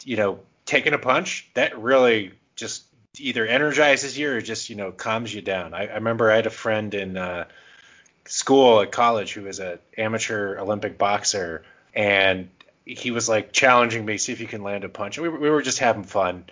you 0.05 0.17
know, 0.17 0.41
taking 0.65 0.95
a 0.95 0.99
punch 0.99 1.51
that 1.55 1.79
really 1.79 2.33
just 2.57 2.85
either 3.19 3.47
energizes 3.47 4.17
you 4.17 4.31
or 4.31 4.41
just 4.41 4.71
you 4.71 4.77
know 4.77 4.93
calms 4.93 5.35
you 5.35 5.43
down. 5.43 5.75
I, 5.75 5.87
I 5.87 5.95
remember 5.97 6.31
I 6.31 6.37
had 6.37 6.47
a 6.47 6.51
friend 6.51 6.95
in 6.95 7.17
uh, 7.17 7.45
school 8.25 8.81
at 8.81 8.93
college 8.93 9.35
who 9.35 9.43
was 9.43 9.59
an 9.59 9.79
amateur 9.99 10.57
Olympic 10.59 10.97
boxer, 10.97 11.65
and 11.95 12.49
he 12.87 13.11
was 13.11 13.29
like 13.29 13.53
challenging 13.53 14.05
me, 14.05 14.19
see 14.19 14.33
if 14.33 14.41
you 14.41 14.47
can 14.47 14.63
land 14.63 14.85
a 14.85 14.89
punch. 14.89 15.19
And 15.19 15.31
we, 15.31 15.39
we 15.39 15.51
were 15.51 15.63
just 15.63 15.81
having 15.81 16.05
fun 16.05 16.45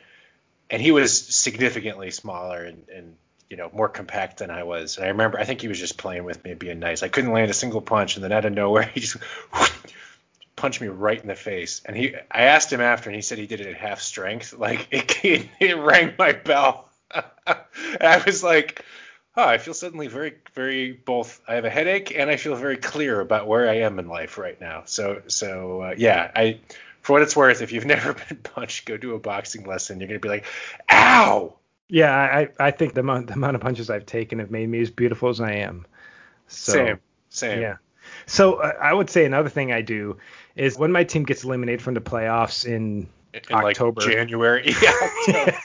and 0.73 0.81
he 0.81 0.91
was 0.91 1.17
significantly 1.17 2.11
smaller 2.11 2.65
and, 2.65 2.83
and 2.93 3.17
you 3.51 3.57
know 3.59 3.71
more 3.73 3.91
compact 3.91 4.39
than 4.39 4.51
I 4.51 4.65
was. 4.65 4.97
And 4.97 5.05
I 5.05 5.09
remember 5.11 5.39
I 5.39 5.45
think 5.45 5.61
he 5.61 5.69
was 5.69 5.79
just 5.79 5.99
playing 5.99 6.25
with 6.25 6.43
me 6.43 6.55
being 6.55 6.81
nice. 6.81 7.03
I 7.03 7.09
couldn't 7.09 7.33
land 7.33 7.51
a 7.51 7.55
single 7.55 7.83
punch, 7.83 8.17
and 8.17 8.25
then 8.25 8.33
out 8.33 8.47
of 8.47 8.55
nowhere 8.55 8.83
he 8.95 9.01
just 9.01 9.19
punched 10.57 10.81
me 10.81 10.89
right 10.89 11.21
in 11.21 11.29
the 11.29 11.37
face. 11.37 11.83
And 11.85 11.95
he 11.95 12.17
I 12.31 12.45
asked 12.45 12.73
him 12.73 12.81
after, 12.81 13.11
and 13.11 13.15
he 13.15 13.23
said 13.23 13.39
he 13.39 13.47
did 13.47 13.61
it 13.61 13.69
at 13.69 13.77
half 13.77 14.01
strength. 14.01 14.55
Like 14.59 14.89
it 14.91 15.25
it, 15.25 15.49
it 15.61 15.77
rang 15.77 16.15
my 16.19 16.33
bell. 16.33 16.89
and 17.15 17.23
I 18.01 18.23
was 18.25 18.43
like. 18.43 18.85
Oh, 19.35 19.49
I 19.49 19.57
feel 19.57 19.73
suddenly 19.73 20.09
very, 20.09 20.35
very 20.55 20.93
both. 20.93 21.41
I 21.49 21.55
have 21.55 21.65
a 21.65 21.71
headache 21.71 22.15
and 22.15 22.29
I 22.29 22.37
feel 22.37 22.55
very 22.55 22.77
clear 22.77 23.19
about 23.19 23.47
where 23.47 23.67
I 23.67 23.77
am 23.77 23.99
in 23.99 24.07
life 24.07 24.37
right 24.37 24.61
now. 24.61 24.83
So, 24.85 25.23
so 25.27 25.81
uh, 25.81 25.95
yeah, 25.97 26.31
I 26.37 26.61
for 27.03 27.13
what 27.13 27.23
it's 27.23 27.37
worth, 27.37 27.61
if 27.61 27.73
you've 27.73 27.85
never 27.87 28.15
been 28.15 28.39
punched, 28.39 28.87
go 28.87 28.97
do 28.97 29.15
a 29.15 29.19
boxing 29.19 29.65
lesson. 29.65 30.01
You're 30.01 30.09
gonna 30.09 30.21
be 30.21 30.29
like, 30.29 30.47
ow. 30.91 31.57
Yeah, 31.89 32.15
I, 32.15 32.49
I 32.59 32.71
think 32.71 32.95
the 32.95 33.01
amount, 33.01 33.27
the 33.27 33.35
amount 33.35 33.55
of 33.55 33.61
punches 33.61 33.91
I've 33.91 34.07
taken 34.07 34.39
have 34.39 34.51
made 34.51 34.69
me 34.69 34.81
as 34.81 34.91
beautiful 34.91 35.29
as 35.29 35.41
I 35.41 35.53
am. 35.57 35.85
So, 36.47 36.73
same, 36.73 37.01
same. 37.29 37.61
Yeah. 37.61 37.77
So 38.27 38.55
uh, 38.55 38.73
I 38.81 38.95
would 38.95 39.11
say 39.11 39.27
another 39.27 39.51
thing 39.51 39.73
I 39.73 39.83
do 39.83 40.17
is 40.57 40.79
when 40.79 40.93
my 40.93 41.05
team 41.05 41.25
gets 41.25 41.45
eliminated 41.45 41.83
from 41.83 41.95
the 41.95 42.01
playoffs 42.01 42.65
in, 42.65 43.09
in 43.33 43.41
October, 43.51 44.01
like 44.01 44.11
January. 44.11 44.75
Yeah. 45.29 45.59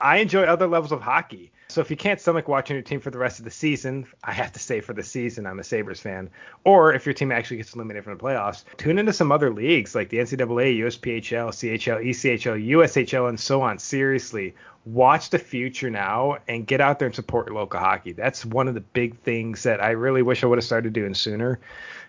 I 0.00 0.18
enjoy 0.18 0.44
other 0.44 0.66
levels 0.66 0.92
of 0.92 1.00
hockey. 1.00 1.52
So 1.68 1.80
if 1.80 1.90
you 1.90 1.96
can't 1.96 2.20
stomach 2.20 2.46
watching 2.46 2.76
your 2.76 2.82
team 2.82 3.00
for 3.00 3.10
the 3.10 3.18
rest 3.18 3.38
of 3.38 3.44
the 3.44 3.50
season, 3.50 4.06
I 4.22 4.32
have 4.32 4.52
to 4.52 4.58
say 4.58 4.80
for 4.80 4.92
the 4.92 5.02
season, 5.02 5.46
I'm 5.46 5.58
a 5.58 5.64
Sabres 5.64 6.00
fan. 6.00 6.30
Or 6.64 6.92
if 6.92 7.06
your 7.06 7.12
team 7.12 7.32
actually 7.32 7.56
gets 7.58 7.74
eliminated 7.74 8.04
from 8.04 8.16
the 8.16 8.22
playoffs, 8.22 8.64
tune 8.76 8.98
into 8.98 9.12
some 9.12 9.32
other 9.32 9.52
leagues 9.52 9.94
like 9.94 10.08
the 10.08 10.18
NCAA, 10.18 10.78
USPHL, 10.78 11.48
CHL, 11.48 12.06
ECHL, 12.06 12.68
USHL, 12.68 13.28
and 13.28 13.38
so 13.38 13.62
on. 13.62 13.78
Seriously, 13.78 14.54
watch 14.84 15.30
the 15.30 15.38
future 15.38 15.90
now 15.90 16.38
and 16.46 16.66
get 16.66 16.80
out 16.80 16.98
there 16.98 17.06
and 17.06 17.14
support 17.14 17.48
your 17.48 17.56
local 17.56 17.80
hockey. 17.80 18.12
That's 18.12 18.44
one 18.44 18.68
of 18.68 18.74
the 18.74 18.80
big 18.80 19.18
things 19.18 19.64
that 19.64 19.82
I 19.82 19.90
really 19.90 20.22
wish 20.22 20.44
I 20.44 20.46
would 20.46 20.58
have 20.58 20.64
started 20.64 20.92
doing 20.92 21.14
sooner 21.14 21.58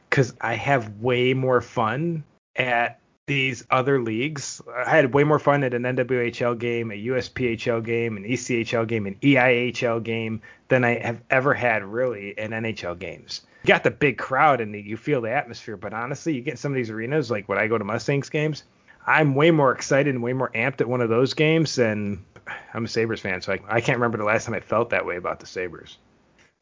because 0.09 0.33
I 0.39 0.53
have 0.53 0.99
way 0.99 1.33
more 1.33 1.61
fun 1.61 2.23
at 2.55 2.99
these 3.27 3.65
other 3.69 4.01
leagues. 4.01 4.61
I 4.73 4.89
had 4.89 5.13
way 5.13 5.23
more 5.23 5.37
fun 5.37 5.63
at 5.63 5.73
an 5.73 5.83
NWHL 5.83 6.57
game, 6.57 6.91
a 6.91 6.95
USPHL 6.95 7.83
game, 7.83 8.17
an 8.17 8.23
ECHL 8.23 8.87
game, 8.87 9.05
an 9.05 9.15
EIHL 9.21 10.01
game 10.01 10.41
than 10.69 10.83
I 10.83 10.97
have 10.99 11.21
ever 11.29 11.53
had 11.53 11.83
really 11.83 12.31
in 12.31 12.51
NHL 12.51 12.97
games. 12.97 13.41
You 13.63 13.67
got 13.67 13.83
the 13.83 13.91
big 13.91 14.17
crowd 14.17 14.61
and 14.61 14.73
the, 14.73 14.81
you 14.81 14.95
feel 14.95 15.21
the 15.21 15.31
atmosphere, 15.31 15.75
but 15.75 15.93
honestly, 15.93 16.33
you 16.33 16.41
get 16.41 16.51
in 16.51 16.57
some 16.57 16.71
of 16.71 16.77
these 16.77 16.89
arenas, 16.89 17.29
like 17.29 17.49
when 17.49 17.57
I 17.57 17.67
go 17.67 17.77
to 17.77 17.83
Mustangs 17.83 18.29
games, 18.29 18.63
I'm 19.05 19.35
way 19.35 19.51
more 19.51 19.73
excited 19.73 20.15
and 20.15 20.23
way 20.23 20.33
more 20.33 20.49
amped 20.55 20.79
at 20.79 20.87
one 20.87 21.01
of 21.01 21.09
those 21.09 21.33
games 21.33 21.75
than 21.75 22.25
I'm 22.73 22.85
a 22.85 22.87
Sabres 22.87 23.19
fan, 23.19 23.41
so 23.41 23.53
I, 23.53 23.59
I 23.67 23.81
can't 23.81 23.97
remember 23.97 24.17
the 24.17 24.23
last 24.23 24.45
time 24.45 24.55
I 24.55 24.61
felt 24.61 24.91
that 24.91 25.05
way 25.05 25.17
about 25.17 25.41
the 25.41 25.45
Sabres. 25.45 25.97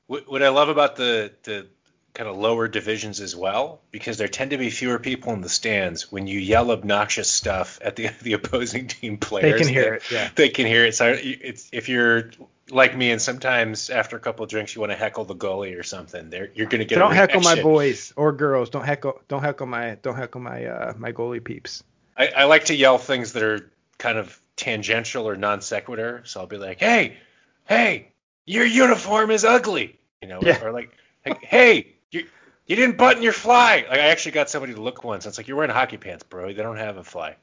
What, 0.08 0.30
what 0.30 0.42
I 0.42 0.50
love 0.50 0.70
about 0.70 0.96
the, 0.96 1.32
the 1.44 1.68
kind 2.16 2.30
of 2.30 2.38
lower 2.38 2.68
divisions 2.68 3.20
as 3.20 3.36
well 3.36 3.82
because 3.92 4.18
there 4.18 4.28
tend 4.28 4.52
to 4.52 4.58
be 4.58 4.70
fewer 4.70 4.98
people 4.98 5.34
in 5.34 5.42
the 5.42 5.50
stands 5.50 6.12
when 6.12 6.26
you 6.26 6.40
yell 6.40 6.72
obnoxious 6.72 7.30
stuff 7.30 7.78
at 7.84 7.96
the 7.96 8.10
the 8.24 8.34
opposing 8.34 8.88
team 8.88 9.18
players. 9.18 9.52
They 9.52 9.58
can 9.66 9.68
hear 9.68 9.90
they, 9.90 9.96
it. 9.98 10.12
Yeah. 10.12 10.30
They 10.34 10.50
can 10.50 10.66
hear 10.66 10.86
it. 10.86 10.96
So 10.96 11.16
it's 11.18 11.70
if 11.72 11.90
you're 11.90 12.32
like 12.72 12.98
me 12.98 13.12
and 13.12 13.22
sometimes 13.22 13.92
after 13.92 14.18
a 14.18 14.20
couple 14.20 14.44
of 14.44 14.50
drinks 14.50 14.74
you 14.74 14.82
want 14.82 14.92
to 14.92 14.98
heckle 14.98 15.26
the 15.26 15.36
goalie 15.36 15.78
or 15.78 15.84
something. 15.84 16.30
There 16.30 16.50
you're 16.56 16.68
going 16.68 16.80
to 16.80 16.86
get 16.86 16.98
Don't 16.98 17.14
heckle 17.14 17.42
my 17.42 17.62
boys 17.62 18.14
or 18.16 18.32
girls. 18.32 18.70
Don't 18.70 18.86
heckle 18.86 19.22
don't 19.28 19.44
heckle 19.44 19.68
my 19.68 19.98
don't 20.02 20.16
heckle 20.16 20.42
my 20.42 20.66
uh 20.66 20.94
my 20.98 21.12
goalie 21.12 21.44
peeps. 21.44 21.84
I, 22.18 22.28
I 22.28 22.44
like 22.46 22.66
to 22.66 22.76
yell 22.76 22.98
things 22.98 23.34
that 23.34 23.44
are 23.44 23.70
kind 23.98 24.18
of 24.18 24.40
tangential 24.56 25.28
or 25.28 25.36
non 25.36 25.62
sequitur. 25.62 26.22
So 26.26 26.40
I'll 26.40 26.48
be 26.48 26.58
like, 26.58 26.80
hey, 26.80 27.18
hey, 27.66 28.14
your 28.46 28.66
uniform 28.66 29.32
is 29.32 29.44
ugly, 29.44 30.00
you 30.22 30.28
know, 30.28 30.40
Yeah. 30.42 30.64
or 30.64 30.72
like, 30.72 30.92
like, 31.26 31.44
hey, 31.44 31.95
you 32.16 32.28
you 32.68 32.76
didn't 32.76 32.98
button 32.98 33.22
your 33.22 33.34
fly. 33.34 33.86
Like 33.90 34.00
I 34.00 34.08
actually 34.08 34.32
got 34.32 34.50
somebody 34.50 34.74
to 34.74 34.82
look 34.82 35.04
once. 35.04 35.26
It's 35.26 35.38
like 35.38 35.48
you're 35.48 35.58
wearing 35.58 35.72
hockey 35.72 35.98
pants, 35.98 36.24
bro. 36.24 36.48
They 36.48 36.54
don't 36.54 36.78
have 36.78 36.98
a 36.98 37.04
fly. 37.04 37.36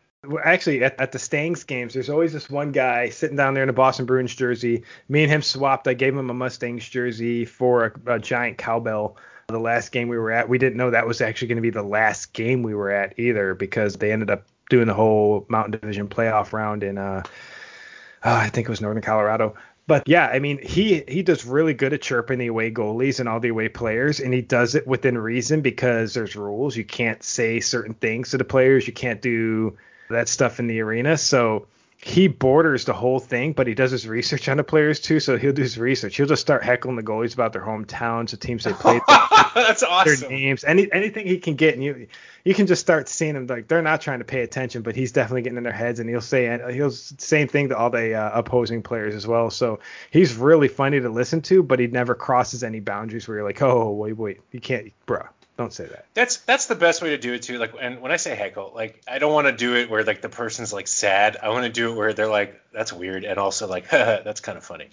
Actually, 0.45 0.85
at, 0.85 1.01
at 1.01 1.11
the 1.11 1.19
Stangs 1.19 1.65
games, 1.65 1.95
there's 1.95 2.09
always 2.09 2.33
this 2.33 2.49
one 2.49 2.71
guy 2.71 3.09
sitting 3.09 3.37
down 3.37 3.55
there 3.55 3.65
in 3.65 3.69
a 3.69 3.73
Boston 3.73 4.07
Bruins 4.07 4.35
jersey. 4.35 4.85
Me 5.09 5.25
and 5.25 5.33
him 5.33 5.43
swapped. 5.43 5.89
I 5.89 5.95
gave 5.95 6.17
him 6.17 6.31
a 6.31 6.35
Mustangs 6.35 6.89
jersey 6.89 7.45
for 7.45 7.87
a, 8.07 8.15
a 8.15 8.19
giant 8.21 8.59
cowbell. 8.59 9.17
The 9.49 9.59
last 9.59 9.91
game 9.91 10.09
we 10.09 10.17
were 10.17 10.31
at, 10.31 10.49
we 10.49 10.59
didn't 10.59 10.77
know 10.77 10.91
that 10.91 11.07
was 11.07 11.21
actually 11.21 11.49
going 11.49 11.57
to 11.57 11.63
be 11.63 11.71
the 11.71 11.83
last 11.83 12.33
game 12.33 12.63
we 12.63 12.75
were 12.75 12.91
at 12.91 13.19
either 13.19 13.55
because 13.55 13.97
they 13.97 14.13
ended 14.13 14.31
up 14.31 14.47
doing 14.71 14.87
the 14.87 14.95
whole 14.95 15.45
Mountain 15.49 15.73
Division 15.73 16.09
playoff 16.09 16.53
round 16.53 16.83
in, 16.85 16.97
uh, 16.97 17.23
uh, 18.25 18.31
I 18.31 18.49
think 18.49 18.69
it 18.69 18.71
was 18.71 18.81
Northern 18.81 19.03
Colorado. 19.03 19.57
But 19.87 20.07
yeah, 20.07 20.27
I 20.27 20.39
mean, 20.39 20.59
he 20.63 21.03
he 21.09 21.23
does 21.23 21.45
really 21.45 21.75
good 21.75 21.93
at 21.93 22.03
chirping 22.03 22.39
the 22.39 22.47
away 22.47 22.71
goalies 22.71 23.21
and 23.21 23.29
all 23.29 23.41
the 23.41 23.49
away 23.49 23.69
players, 23.69 24.21
and 24.21 24.33
he 24.33 24.41
does 24.41 24.75
it 24.75 24.87
within 24.87 25.19
reason 25.19 25.61
because 25.61 26.15
there's 26.15 26.37
rules. 26.37 26.77
You 26.77 26.85
can't 26.85 27.23
say 27.23 27.61
certain 27.61 27.95
things 27.95 28.31
to 28.31 28.39
the 28.39 28.45
players. 28.45 28.87
You 28.87 28.93
can't 28.93 29.21
do 29.21 29.77
that 30.09 30.29
stuff 30.29 30.61
in 30.61 30.67
the 30.69 30.81
arena. 30.81 31.17
So 31.17 31.67
he 32.05 32.27
borders 32.27 32.85
the 32.85 32.93
whole 32.93 33.21
thing, 33.21 33.53
but 33.53 33.69
he 33.69 33.75
does 33.75 33.93
his 33.93 34.09
research 34.09 34.49
on 34.49 34.57
the 34.57 34.65
players 34.65 34.99
too. 34.99 35.21
So 35.21 35.39
he'll 35.39 35.53
do 35.53 35.63
his 35.63 35.79
research. 35.79 36.17
He'll 36.17 36.27
just 36.27 36.43
start 36.43 36.65
heckling 36.65 36.97
the 36.97 37.03
goalies 37.03 37.33
about 37.33 37.53
their 37.53 37.63
hometowns, 37.63 38.31
the 38.31 38.37
teams 38.37 38.65
they 38.65 38.73
played, 38.73 39.01
That's 39.55 39.83
their 39.83 39.91
awesome. 39.91 40.29
names, 40.29 40.65
any 40.65 40.91
anything 40.93 41.29
he 41.29 41.39
can 41.39 41.55
get, 41.55 41.75
and 41.75 41.85
you 41.85 42.09
you 42.45 42.55
can 42.55 42.67
just 42.67 42.81
start 42.81 43.09
seeing 43.09 43.35
them 43.35 43.47
like 43.47 43.69
they're 43.69 43.83
not 43.83 44.01
trying 44.01 44.19
to 44.19 44.25
pay 44.25 44.43
attention, 44.43 44.83
but 44.83 44.97
he's 44.97 45.13
definitely 45.13 45.43
getting 45.43 45.59
in 45.59 45.63
their 45.63 45.73
heads, 45.73 46.01
and 46.01 46.11
he'll 46.11 46.21
say 46.21 46.47
he'll 46.73 46.91
the 46.91 47.15
same 47.19 47.47
thing 47.47 47.69
to 47.69 47.77
all 47.77 47.91
the 47.91 48.15
uh, 48.15 48.31
opposing 48.35 48.83
players 48.83 49.15
as 49.15 49.25
well. 49.25 49.51
So 49.51 49.79
he's 50.11 50.35
really 50.35 50.69
funny 50.69 50.99
to 51.01 51.09
listen 51.09 51.41
to, 51.43 51.63
but 51.63 51.79
he 51.79 51.87
never 51.87 52.17
crosses 52.17 52.65
any 52.65 52.81
boundaries 52.81 53.29
where 53.29 53.37
you're 53.37 53.47
like, 53.47 53.63
oh 53.63 53.93
wait 53.93 54.17
wait, 54.17 54.41
you 54.51 54.61
can't, 54.61 54.93
bruh, 55.07 55.29
don't 55.63 55.73
say 55.73 55.87
that. 55.87 56.07
That's 56.15 56.39
that's 56.39 56.67
the 56.67 56.75
best 56.75 57.03
way 57.03 57.11
to 57.11 57.19
do 57.19 57.33
it 57.33 57.43
too. 57.43 57.59
Like, 57.59 57.73
and 57.81 58.01
when 58.01 58.13
I 58.13 58.17
say 58.17 58.35
heckle, 58.35 58.73
like 58.75 59.01
I 59.09 59.19
don't 59.19 59.33
want 59.33 59.47
to 59.47 59.53
do 59.53 59.77
it 59.77 59.89
where 59.89 60.05
like 60.05 60.21
the 60.21 60.29
person's 60.29 60.73
like 60.73 60.89
sad. 60.89 61.37
I 61.43 61.49
want 61.49 61.65
to 61.65 61.71
do 61.71 61.93
it 61.93 61.97
where 61.97 62.13
they're 62.13 62.29
like, 62.29 62.61
that's 62.73 62.93
weird, 62.93 63.25
and 63.25 63.39
also 63.39 63.67
like, 63.69 63.89
that's 63.91 64.41
kind 64.41 64.59
of 64.59 64.65
funny. 64.65 64.89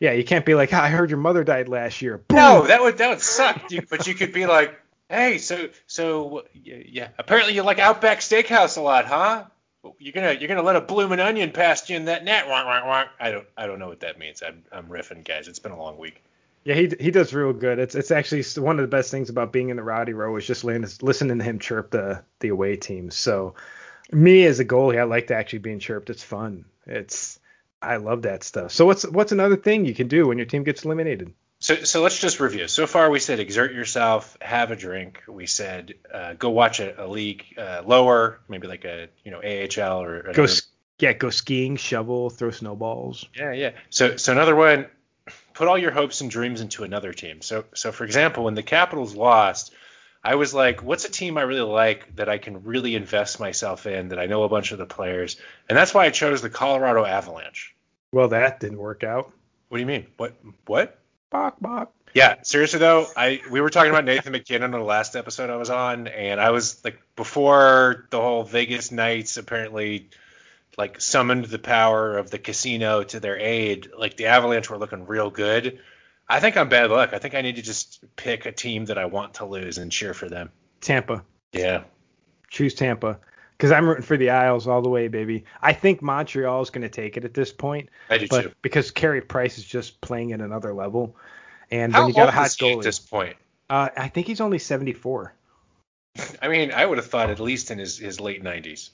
Yeah, 0.00 0.12
you 0.12 0.24
can't 0.24 0.44
be 0.44 0.54
like, 0.54 0.72
I 0.72 0.90
heard 0.90 1.10
your 1.10 1.18
mother 1.18 1.42
died 1.42 1.68
last 1.68 2.02
year. 2.02 2.20
No, 2.30 2.66
that 2.66 2.82
would 2.82 2.98
that 2.98 3.10
would 3.10 3.20
suck. 3.20 3.70
You, 3.70 3.82
but 3.88 4.06
you 4.06 4.14
could 4.14 4.32
be 4.32 4.46
like, 4.46 4.78
hey, 5.08 5.38
so 5.38 5.68
so 5.86 6.44
yeah, 6.64 7.08
apparently 7.18 7.54
you 7.54 7.62
like 7.62 7.78
Outback 7.78 8.20
Steakhouse 8.20 8.76
a 8.76 8.80
lot, 8.80 9.06
huh? 9.06 9.44
You're 9.98 10.12
gonna 10.12 10.32
you're 10.32 10.48
gonna 10.48 10.62
let 10.62 10.76
a 10.76 10.80
bloomin' 10.80 11.20
onion 11.20 11.52
past 11.52 11.90
you 11.90 11.96
in 11.96 12.06
that 12.06 12.24
net. 12.24 12.46
I 12.48 13.30
don't 13.30 13.46
I 13.56 13.66
don't 13.66 13.78
know 13.78 13.88
what 13.88 14.00
that 14.00 14.18
means. 14.18 14.42
I'm 14.46 14.62
I'm 14.72 14.86
riffing, 14.88 15.24
guys. 15.24 15.48
It's 15.48 15.60
been 15.60 15.72
a 15.72 15.78
long 15.78 15.96
week. 15.96 16.22
Yeah, 16.68 16.74
he 16.74 16.92
he 17.00 17.10
does 17.10 17.32
real 17.32 17.54
good. 17.54 17.78
It's 17.78 17.94
it's 17.94 18.10
actually 18.10 18.44
one 18.62 18.78
of 18.78 18.82
the 18.82 18.94
best 18.94 19.10
things 19.10 19.30
about 19.30 19.52
being 19.54 19.70
in 19.70 19.76
the 19.78 19.82
Rowdy 19.82 20.12
Row 20.12 20.36
is 20.36 20.46
just 20.46 20.64
listening, 20.64 21.38
to 21.38 21.44
him 21.44 21.58
chirp 21.58 21.90
the 21.90 22.22
the 22.40 22.48
away 22.48 22.76
teams. 22.76 23.14
So 23.16 23.54
me 24.12 24.44
as 24.44 24.60
a 24.60 24.66
goalie, 24.66 24.98
I 25.00 25.04
like 25.04 25.28
to 25.28 25.34
actually 25.34 25.60
being 25.60 25.78
chirped. 25.78 26.10
It's 26.10 26.22
fun. 26.22 26.66
It's 26.86 27.40
I 27.80 27.96
love 27.96 28.22
that 28.22 28.44
stuff. 28.44 28.72
So 28.72 28.84
what's 28.84 29.04
what's 29.06 29.32
another 29.32 29.56
thing 29.56 29.86
you 29.86 29.94
can 29.94 30.08
do 30.08 30.26
when 30.28 30.36
your 30.36 30.46
team 30.46 30.62
gets 30.62 30.84
eliminated? 30.84 31.32
So, 31.60 31.74
so 31.76 32.02
let's 32.02 32.20
just 32.20 32.38
review. 32.38 32.68
So 32.68 32.86
far, 32.86 33.10
we 33.10 33.18
said 33.18 33.40
exert 33.40 33.72
yourself, 33.72 34.36
have 34.42 34.70
a 34.70 34.76
drink. 34.76 35.22
We 35.26 35.46
said 35.46 35.94
uh, 36.12 36.34
go 36.34 36.50
watch 36.50 36.80
a, 36.80 37.02
a 37.04 37.08
league 37.08 37.46
uh, 37.56 37.82
lower, 37.86 38.40
maybe 38.46 38.68
like 38.68 38.84
a 38.84 39.08
you 39.24 39.30
know 39.30 39.38
AHL 39.38 40.02
or 40.02 40.22
Go 40.22 40.28
another- 40.28 40.42
s- 40.44 40.62
yeah, 40.98 41.14
go 41.14 41.30
skiing, 41.30 41.76
shovel, 41.76 42.28
throw 42.28 42.50
snowballs. 42.50 43.24
yeah 43.34 43.52
yeah. 43.52 43.70
So 43.88 44.16
so 44.18 44.32
another 44.32 44.54
one, 44.54 44.86
put 45.58 45.66
all 45.66 45.76
your 45.76 45.90
hopes 45.90 46.20
and 46.20 46.30
dreams 46.30 46.60
into 46.60 46.84
another 46.84 47.12
team. 47.12 47.42
So 47.42 47.64
so 47.74 47.90
for 47.90 48.04
example, 48.04 48.44
when 48.44 48.54
the 48.54 48.62
Capitals 48.62 49.16
lost, 49.16 49.74
I 50.22 50.36
was 50.36 50.54
like, 50.54 50.84
what's 50.84 51.04
a 51.04 51.10
team 51.10 51.36
I 51.36 51.42
really 51.42 51.68
like 51.68 52.14
that 52.14 52.28
I 52.28 52.38
can 52.38 52.62
really 52.62 52.94
invest 52.94 53.40
myself 53.40 53.84
in 53.84 54.10
that 54.10 54.20
I 54.20 54.26
know 54.26 54.44
a 54.44 54.48
bunch 54.48 54.70
of 54.70 54.78
the 54.78 54.86
players, 54.86 55.36
and 55.68 55.76
that's 55.76 55.92
why 55.92 56.06
I 56.06 56.10
chose 56.10 56.42
the 56.42 56.48
Colorado 56.48 57.04
Avalanche. 57.04 57.74
Well, 58.12 58.28
that 58.28 58.60
didn't 58.60 58.78
work 58.78 59.02
out. 59.02 59.32
What 59.68 59.78
do 59.78 59.80
you 59.80 59.86
mean? 59.86 60.06
What 60.16 60.36
what? 60.66 60.96
Bok 61.28 61.56
bok. 61.60 61.92
Yeah, 62.14 62.36
seriously 62.42 62.78
though, 62.78 63.06
I 63.16 63.40
we 63.50 63.60
were 63.60 63.68
talking 63.68 63.90
about 63.90 64.04
Nathan 64.04 64.32
MacKinnon 64.32 64.74
on 64.74 64.80
the 64.80 64.86
last 64.86 65.16
episode 65.16 65.50
I 65.50 65.56
was 65.56 65.70
on, 65.70 66.06
and 66.06 66.40
I 66.40 66.50
was 66.50 66.84
like, 66.84 67.00
before 67.16 68.06
the 68.10 68.20
whole 68.20 68.44
Vegas 68.44 68.92
Knights 68.92 69.36
apparently 69.36 70.08
like 70.78 71.00
summoned 71.00 71.46
the 71.46 71.58
power 71.58 72.16
of 72.16 72.30
the 72.30 72.38
casino 72.38 73.02
to 73.02 73.18
their 73.18 73.36
aid, 73.36 73.90
like 73.98 74.16
the 74.16 74.26
Avalanche 74.26 74.70
were 74.70 74.78
looking 74.78 75.06
real 75.06 75.28
good. 75.28 75.80
I 76.28 76.38
think 76.38 76.56
I'm 76.56 76.68
bad 76.68 76.90
luck. 76.90 77.10
I 77.12 77.18
think 77.18 77.34
I 77.34 77.42
need 77.42 77.56
to 77.56 77.62
just 77.62 78.04
pick 78.14 78.46
a 78.46 78.52
team 78.52 78.84
that 78.86 78.96
I 78.96 79.06
want 79.06 79.34
to 79.34 79.44
lose 79.44 79.78
and 79.78 79.90
cheer 79.90 80.14
for 80.14 80.28
them. 80.28 80.50
Tampa. 80.80 81.24
Yeah. 81.52 81.82
Choose 82.48 82.74
Tampa. 82.74 83.18
Because 83.56 83.72
I'm 83.72 83.88
rooting 83.88 84.04
for 84.04 84.16
the 84.16 84.30
Isles 84.30 84.68
all 84.68 84.80
the 84.80 84.88
way, 84.88 85.08
baby. 85.08 85.44
I 85.60 85.72
think 85.72 86.00
Montreal 86.00 86.62
is 86.62 86.70
going 86.70 86.82
to 86.82 86.88
take 86.88 87.16
it 87.16 87.24
at 87.24 87.34
this 87.34 87.52
point. 87.52 87.88
I 88.08 88.18
do 88.18 88.28
but 88.28 88.42
too. 88.42 88.52
because 88.62 88.92
Carey 88.92 89.20
Price 89.20 89.58
is 89.58 89.64
just 89.64 90.00
playing 90.00 90.32
at 90.32 90.40
another 90.40 90.72
level, 90.72 91.16
and 91.72 91.92
How 91.92 92.02
when 92.02 92.10
you 92.10 92.14
got 92.14 92.28
a 92.28 92.32
hot 92.32 92.54
he 92.56 92.72
at 92.72 92.82
this 92.82 93.00
point? 93.00 93.36
uh, 93.68 93.88
I 93.96 94.06
think 94.06 94.28
he's 94.28 94.40
only 94.40 94.60
74. 94.60 95.34
I 96.42 96.46
mean, 96.46 96.70
I 96.70 96.86
would 96.86 96.98
have 96.98 97.08
thought 97.08 97.30
at 97.30 97.40
least 97.40 97.72
in 97.72 97.78
his, 97.78 97.98
his 97.98 98.20
late 98.20 98.44
90s. 98.44 98.90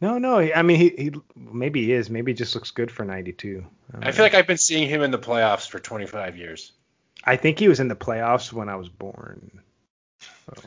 No, 0.00 0.18
no, 0.18 0.38
I 0.38 0.62
mean 0.62 0.76
he, 0.78 0.88
he 0.90 1.12
maybe 1.34 1.84
he 1.84 1.92
is. 1.92 2.08
Maybe 2.08 2.32
he 2.32 2.36
just 2.36 2.54
looks 2.54 2.70
good 2.70 2.90
for 2.90 3.04
92. 3.04 3.64
don't 3.92 4.02
I 4.02 4.06
know. 4.06 4.12
feel 4.12 4.24
like 4.24 4.34
I've 4.34 4.46
been 4.46 4.58
seeing 4.58 4.88
him 4.88 5.02
in 5.02 5.10
the 5.10 5.18
playoffs 5.18 5.68
for 5.68 5.78
25 5.78 6.36
years. 6.36 6.72
I 7.24 7.36
think 7.36 7.58
he 7.58 7.68
was 7.68 7.80
in 7.80 7.88
the 7.88 7.96
playoffs 7.96 8.52
when 8.52 8.68
I 8.68 8.76
was 8.76 8.88
born. 8.88 9.60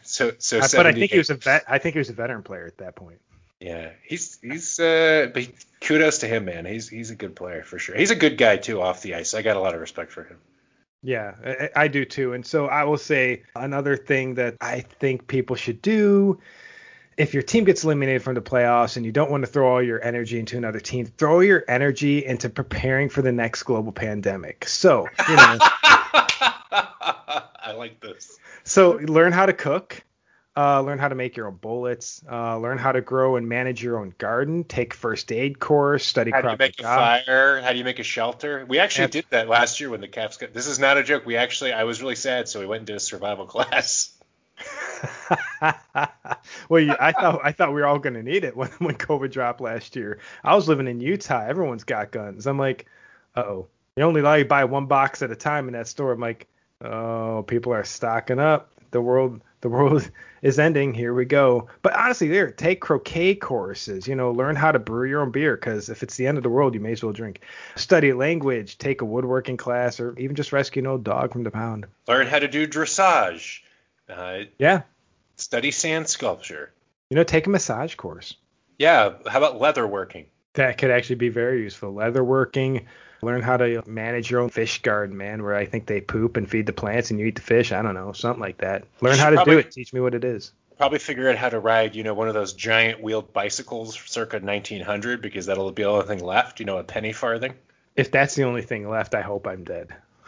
So 0.04 0.34
so 0.38 0.60
I- 0.60 0.68
but 0.76 0.86
I 0.86 0.92
think 0.94 1.12
he 1.12 1.18
was 1.18 1.30
a 1.30 1.36
vet. 1.36 1.64
I 1.68 1.78
think 1.78 1.94
he 1.94 2.00
was 2.00 2.10
a 2.10 2.14
veteran 2.14 2.44
player 2.44 2.66
at 2.66 2.78
that 2.78 2.96
point. 2.96 3.20
Yeah, 3.60 3.92
he's 4.04 4.40
he's 4.42 4.80
uh, 4.80 5.30
but 5.34 5.48
kudos 5.82 6.20
to 6.20 6.28
him, 6.28 6.46
man. 6.46 6.66
He's 6.66 6.90
he's 6.90 7.12
a 7.12 7.16
good 7.16 7.36
player 7.36 7.64
for 7.64 7.78
sure. 7.80 7.96
He's 7.96 8.12
a 8.12 8.16
good 8.16 8.38
guy 8.38 8.58
too 8.58 8.82
off 8.82 9.02
the 9.02 9.16
ice. 9.16 9.34
I 9.34 9.44
got 9.44 9.56
a 9.56 9.60
lot 9.60 9.76
of 9.76 9.82
respect 9.82 10.12
for 10.12 10.24
him. 10.24 10.38
Yeah, 11.04 11.36
I, 11.46 11.70
I 11.84 11.88
do 11.88 12.04
too. 12.06 12.34
And 12.34 12.46
so 12.46 12.68
I 12.68 12.84
will 12.84 12.98
say 12.98 13.44
another 13.56 13.98
thing 13.98 14.36
that 14.36 14.56
I 14.62 14.82
think 14.82 15.28
people 15.28 15.56
should 15.56 15.82
do 15.82 16.40
if 17.18 17.34
your 17.34 17.44
team 17.44 17.64
gets 17.66 17.84
eliminated 17.84 18.24
from 18.24 18.36
the 18.36 18.42
playoffs 18.42 18.98
and 18.98 19.06
you 19.06 19.12
don't 19.12 19.30
want 19.30 19.44
to 19.44 19.48
throw 19.52 19.72
all 19.74 19.82
your 19.84 20.04
energy 20.04 20.40
into 20.40 20.58
another 20.58 20.80
team, 20.80 21.06
throw 21.06 21.42
your 21.42 21.64
energy 21.68 22.26
into 22.26 22.50
preparing 22.50 23.10
for 23.10 23.22
the 23.22 23.32
next 23.32 23.64
global 23.64 23.92
pandemic. 23.92 24.68
So, 24.68 25.08
you 25.30 25.36
know, 25.36 25.58
I 26.42 27.74
like 27.76 28.00
this. 28.00 28.38
so 28.64 28.92
learn 28.94 29.32
how 29.32 29.46
to 29.46 29.54
cook. 29.54 30.04
Uh, 30.56 30.82
learn 30.82 31.00
how 31.00 31.08
to 31.08 31.16
make 31.16 31.38
your 31.38 31.48
own 31.48 31.56
bullets. 31.56 32.22
Uh, 32.30 32.58
learn 32.58 32.78
how 32.78 32.92
to 32.92 33.00
grow 33.00 33.38
and 33.38 33.48
manage 33.48 33.82
your 33.82 33.98
own 33.98 34.14
garden. 34.18 34.66
Take 34.66 34.94
first 34.94 35.32
aid 35.32 35.60
course. 35.60 36.06
Study 36.06 36.32
How 36.32 36.42
do 36.42 36.50
you 36.50 36.58
make 36.58 36.78
a 36.80 36.84
maga. 36.84 37.24
fire? 37.26 37.62
How 37.62 37.72
do 37.72 37.78
you 37.78 37.86
make 37.86 38.00
a 38.00 38.04
shelter? 38.04 38.66
We 38.68 38.80
actually 38.80 39.06
Ab- 39.06 39.12
did 39.12 39.26
that 39.30 39.48
last 39.48 39.80
year 39.80 39.90
when 39.90 40.02
the 40.02 40.10
Caps 40.10 40.36
got. 40.36 40.54
This 40.54 40.68
is 40.68 40.78
not 40.78 40.98
a 40.98 41.04
joke. 41.04 41.26
We 41.26 41.38
actually, 41.38 41.72
I 41.72 41.86
was 41.86 42.02
really 42.02 42.16
sad, 42.16 42.50
so 42.50 42.60
we 42.60 42.66
went 42.66 42.80
and 42.82 42.88
did 42.88 42.98
a 42.98 43.00
survival 43.00 43.46
class. 43.48 44.12
well, 46.70 46.82
you, 46.82 46.96
I 47.00 47.12
thought 47.12 47.42
I 47.44 47.52
thought 47.52 47.74
we 47.74 47.82
were 47.82 47.88
all 47.88 48.00
gonna 48.00 48.24
need 48.24 48.44
it 48.44 48.56
when 48.58 48.70
when 48.80 48.96
COVID 48.96 49.32
dropped 49.32 49.62
last 49.62 49.96
year. 49.96 50.20
I 50.44 50.56
was 50.56 50.68
living 50.68 50.88
in 50.88 51.00
Utah. 51.00 51.46
Everyone's 51.46 51.84
got 51.84 52.12
guns. 52.12 52.48
I'm 52.48 52.58
like, 52.58 52.86
oh. 53.36 53.68
You 53.98 54.04
only 54.04 54.22
allow 54.22 54.36
you 54.36 54.44
to 54.46 54.50
buy 54.50 54.64
one 54.64 54.86
box 54.86 55.22
at 55.22 55.32
a 55.32 55.36
time 55.36 55.68
in 55.68 55.74
that 55.74 55.86
store. 55.86 56.14
I'm 56.14 56.22
like, 56.22 56.48
oh, 56.82 57.44
people 57.46 57.74
are 57.74 57.84
stocking 57.84 58.40
up. 58.40 58.72
The 58.92 59.02
world 59.02 59.42
the 59.62 59.70
world 59.70 60.10
is 60.42 60.60
ending. 60.60 60.94
Here 60.94 61.14
we 61.14 61.26
go. 61.26 61.68
But 61.82 61.96
honestly, 61.96 62.28
there, 62.28 62.52
take 62.52 62.82
croquet 62.82 63.36
courses. 63.36 64.08
You 64.08 64.16
know, 64.16 64.32
learn 64.32 64.56
how 64.56 64.72
to 64.72 64.80
brew 64.80 65.08
your 65.08 65.22
own 65.22 65.32
beer 65.32 65.56
because 65.56 65.90
if 65.90 66.04
it's 66.04 66.18
the 66.18 66.28
end 66.28 66.38
of 66.38 66.44
the 66.44 66.50
world, 66.50 66.74
you 66.74 66.80
may 66.80 66.94
as 66.94 67.04
well 67.04 67.14
drink. 67.14 67.42
Study 67.76 68.14
language. 68.14 68.78
Take 68.78 69.02
a 69.02 69.06
woodworking 69.06 69.58
class, 69.58 70.00
or 70.00 70.18
even 70.18 70.36
just 70.36 70.52
rescue 70.52 70.82
an 70.82 70.88
old 70.88 71.04
dog 71.04 71.32
from 71.32 71.44
the 71.44 71.52
pound. 71.52 71.86
Learn 72.08 72.28
how 72.28 72.40
to 72.40 72.48
do 72.48 72.68
dressage. 72.68 73.62
Uh, 74.12 74.44
Yeah. 74.60 74.82
study 75.38 75.72
sand 75.72 76.08
sculpture. 76.10 76.72
You 77.10 77.16
know, 77.16 77.24
take 77.24 77.48
a 77.48 77.50
massage 77.50 77.96
course. 77.96 78.36
Yeah. 78.78 79.14
How 79.28 79.38
about 79.40 79.60
leather 79.60 79.86
working? 79.88 80.26
That 80.54 80.78
could 80.78 80.92
actually 80.92 81.16
be 81.16 81.30
very 81.30 81.62
useful. 81.64 81.94
Leatherworking, 81.94 82.86
learn 83.22 83.42
how 83.42 83.58
to 83.58 83.84
manage 83.88 84.30
your 84.30 84.42
own 84.42 84.50
fish 84.50 84.82
garden, 84.82 85.16
man, 85.18 85.44
where 85.44 85.56
I 85.56 85.66
think 85.66 85.86
they 85.86 86.02
poop 86.02 86.36
and 86.38 86.50
feed 86.50 86.66
the 86.66 86.74
plants 86.74 87.10
and 87.12 87.20
you 87.20 87.26
eat 87.28 87.36
the 87.36 87.42
fish. 87.42 87.72
I 87.72 87.82
don't 87.82 87.94
know, 87.94 88.12
something 88.12 88.42
like 88.42 88.58
that. 88.58 88.84
Learn 89.00 89.18
how 89.18 89.30
to 89.30 89.38
Probably- 89.38 89.54
do 89.54 89.60
it. 89.60 89.72
Teach 89.72 89.94
me 89.94 90.02
what 90.02 90.14
it 90.14 90.24
is. 90.26 90.52
Probably 90.78 91.00
figure 91.00 91.30
out 91.30 91.36
how 91.38 91.50
to 91.50 91.60
ride, 91.60 91.96
you 91.96 92.04
know, 92.04 92.14
one 92.16 92.28
of 92.28 92.34
those 92.34 92.54
giant 92.54 93.02
wheeled 93.04 93.32
bicycles 93.34 93.96
circa 94.08 94.40
1900 94.40 95.22
because 95.22 95.46
that'll 95.46 95.72
be 95.72 95.84
the 95.84 95.90
only 95.90 96.08
thing 96.08 96.20
left. 96.24 96.60
You 96.60 96.66
know, 96.66 96.78
a 96.78 96.84
penny 96.84 97.14
farthing. 97.14 97.54
If 97.96 98.10
that's 98.10 98.34
the 98.36 98.44
only 98.46 98.64
thing 98.64 98.90
left, 98.90 99.14
I 99.14 99.22
hope 99.22 99.46
I'm 99.48 99.64
dead. 99.64 99.96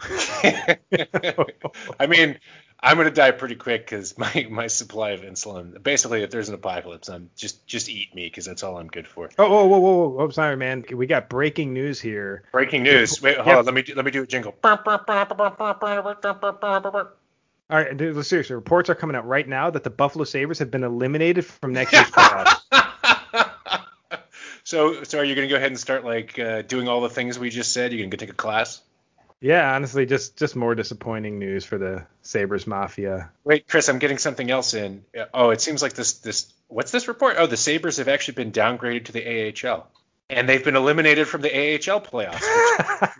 I 1.98 2.06
mean, 2.08 2.38
I'm 2.84 2.98
gonna 2.98 3.10
die 3.10 3.30
pretty 3.30 3.54
quick 3.54 3.86
because 3.86 4.16
my 4.18 4.46
my 4.50 4.66
supply 4.66 5.10
of 5.10 5.22
insulin. 5.22 5.82
Basically, 5.82 6.22
if 6.22 6.30
there's 6.30 6.50
an 6.50 6.54
apocalypse, 6.54 7.08
I'm 7.08 7.30
just 7.34 7.66
just 7.66 7.88
eat 7.88 8.14
me 8.14 8.26
because 8.26 8.44
that's 8.44 8.62
all 8.62 8.76
I'm 8.76 8.88
good 8.88 9.08
for. 9.08 9.30
Oh, 9.38 9.48
whoa, 9.48 9.64
whoa, 9.66 9.78
whoa, 9.78 10.08
whoa! 10.08 10.28
Sorry, 10.30 10.56
man. 10.56 10.84
We 10.92 11.06
got 11.06 11.30
breaking 11.30 11.72
news 11.72 11.98
here. 11.98 12.44
Breaking 12.52 12.82
news. 12.82 13.22
Wait, 13.22 13.36
hold 13.36 13.48
Yep. 13.48 13.58
on. 13.58 13.64
Let 13.64 13.74
me 13.74 13.82
do, 13.82 13.94
let 13.94 14.04
me 14.04 14.10
do 14.10 14.22
a 14.22 14.26
jingle. 14.26 14.54
All 17.70 17.78
right, 17.78 17.96
dude, 17.96 18.24
seriously, 18.26 18.54
reports 18.54 18.90
are 18.90 18.94
coming 18.94 19.16
out 19.16 19.26
right 19.26 19.48
now 19.48 19.70
that 19.70 19.82
the 19.82 19.90
Buffalo 19.90 20.24
Sabres 20.24 20.58
have 20.58 20.70
been 20.70 20.84
eliminated 20.84 21.46
from 21.46 21.72
next 21.72 21.94
year's 21.94 22.10
playoffs. 22.10 22.60
so 24.64 25.02
so 25.04 25.18
are 25.18 25.24
you 25.24 25.34
gonna 25.34 25.48
go 25.48 25.56
ahead 25.56 25.68
and 25.68 25.80
start 25.80 26.04
like 26.04 26.38
uh, 26.38 26.60
doing 26.62 26.88
all 26.88 27.00
the 27.00 27.08
things 27.08 27.38
we 27.38 27.48
just 27.48 27.72
said? 27.72 27.92
You're 27.92 28.02
gonna 28.02 28.10
go 28.10 28.16
take 28.18 28.28
a 28.30 28.34
class? 28.34 28.82
Yeah, 29.40 29.74
honestly, 29.74 30.06
just 30.06 30.36
just 30.36 30.56
more 30.56 30.74
disappointing 30.74 31.38
news 31.38 31.64
for 31.64 31.78
the 31.78 32.06
Sabres 32.22 32.66
Mafia. 32.66 33.30
Wait, 33.44 33.68
Chris, 33.68 33.88
I'm 33.88 33.98
getting 33.98 34.18
something 34.18 34.50
else 34.50 34.74
in. 34.74 35.04
Oh, 35.32 35.50
it 35.50 35.60
seems 35.60 35.82
like 35.82 35.92
this 35.92 36.14
this 36.14 36.52
what's 36.68 36.90
this 36.90 37.08
report? 37.08 37.36
Oh, 37.38 37.46
the 37.46 37.56
Sabres 37.56 37.98
have 37.98 38.08
actually 38.08 38.34
been 38.34 38.52
downgraded 38.52 39.06
to 39.06 39.12
the 39.12 39.68
AHL. 39.68 39.86
And 40.30 40.48
they've 40.48 40.64
been 40.64 40.76
eliminated 40.76 41.28
from 41.28 41.42
the 41.42 41.50
AHL 41.50 42.00
playoffs. 42.00 43.12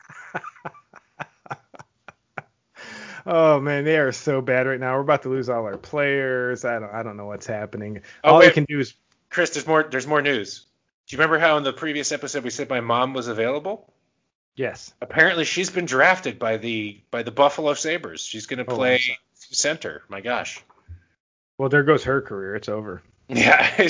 oh 3.27 3.61
man, 3.61 3.85
they 3.85 3.99
are 3.99 4.13
so 4.13 4.41
bad 4.41 4.67
right 4.67 4.81
now. 4.81 4.95
We're 4.95 5.03
about 5.03 5.23
to 5.23 5.29
lose 5.29 5.51
all 5.51 5.65
our 5.65 5.77
players. 5.77 6.65
I 6.65 6.79
don't 6.79 6.91
I 6.93 7.03
don't 7.03 7.17
know 7.17 7.27
what's 7.27 7.47
happening. 7.47 8.01
Oh, 8.23 8.33
all 8.33 8.39
wait. 8.39 8.47
we 8.49 8.53
can 8.53 8.65
do 8.65 8.81
is 8.81 8.95
Chris, 9.29 9.51
there's 9.51 9.67
more 9.67 9.83
there's 9.83 10.07
more 10.07 10.23
news. 10.23 10.65
Do 11.07 11.17
you 11.17 11.19
remember 11.19 11.39
how 11.39 11.59
in 11.59 11.65
the 11.65 11.73
previous 11.73 12.13
episode 12.13 12.45
we 12.45 12.51
said 12.51 12.71
my 12.71 12.81
mom 12.81 13.13
was 13.13 13.29
available? 13.29 13.93
Yes. 14.57 14.93
Apparently 15.01 15.45
she's 15.45 15.71
been 15.71 15.87
drafted 15.87 16.39
by 16.39 16.57
the 16.57 17.01
by 17.11 17.23
the 17.23 17.31
Buffalo 17.31 17.75
Sabres. 17.75 18.21
She's 18.21 18.47
going 18.47 18.65
to 18.65 18.71
Oh, 18.71 18.77
play 18.77 19.01
my 19.09 19.17
center. 19.35 20.03
My 20.09 20.21
gosh. 20.21 20.63
Well, 21.59 21.69
there 21.69 21.83
goes 21.85 22.05
her 22.05 22.21
career. 22.21 22.57
It's 22.57 22.69
over. 22.69 23.03
Yeah. 23.29 23.89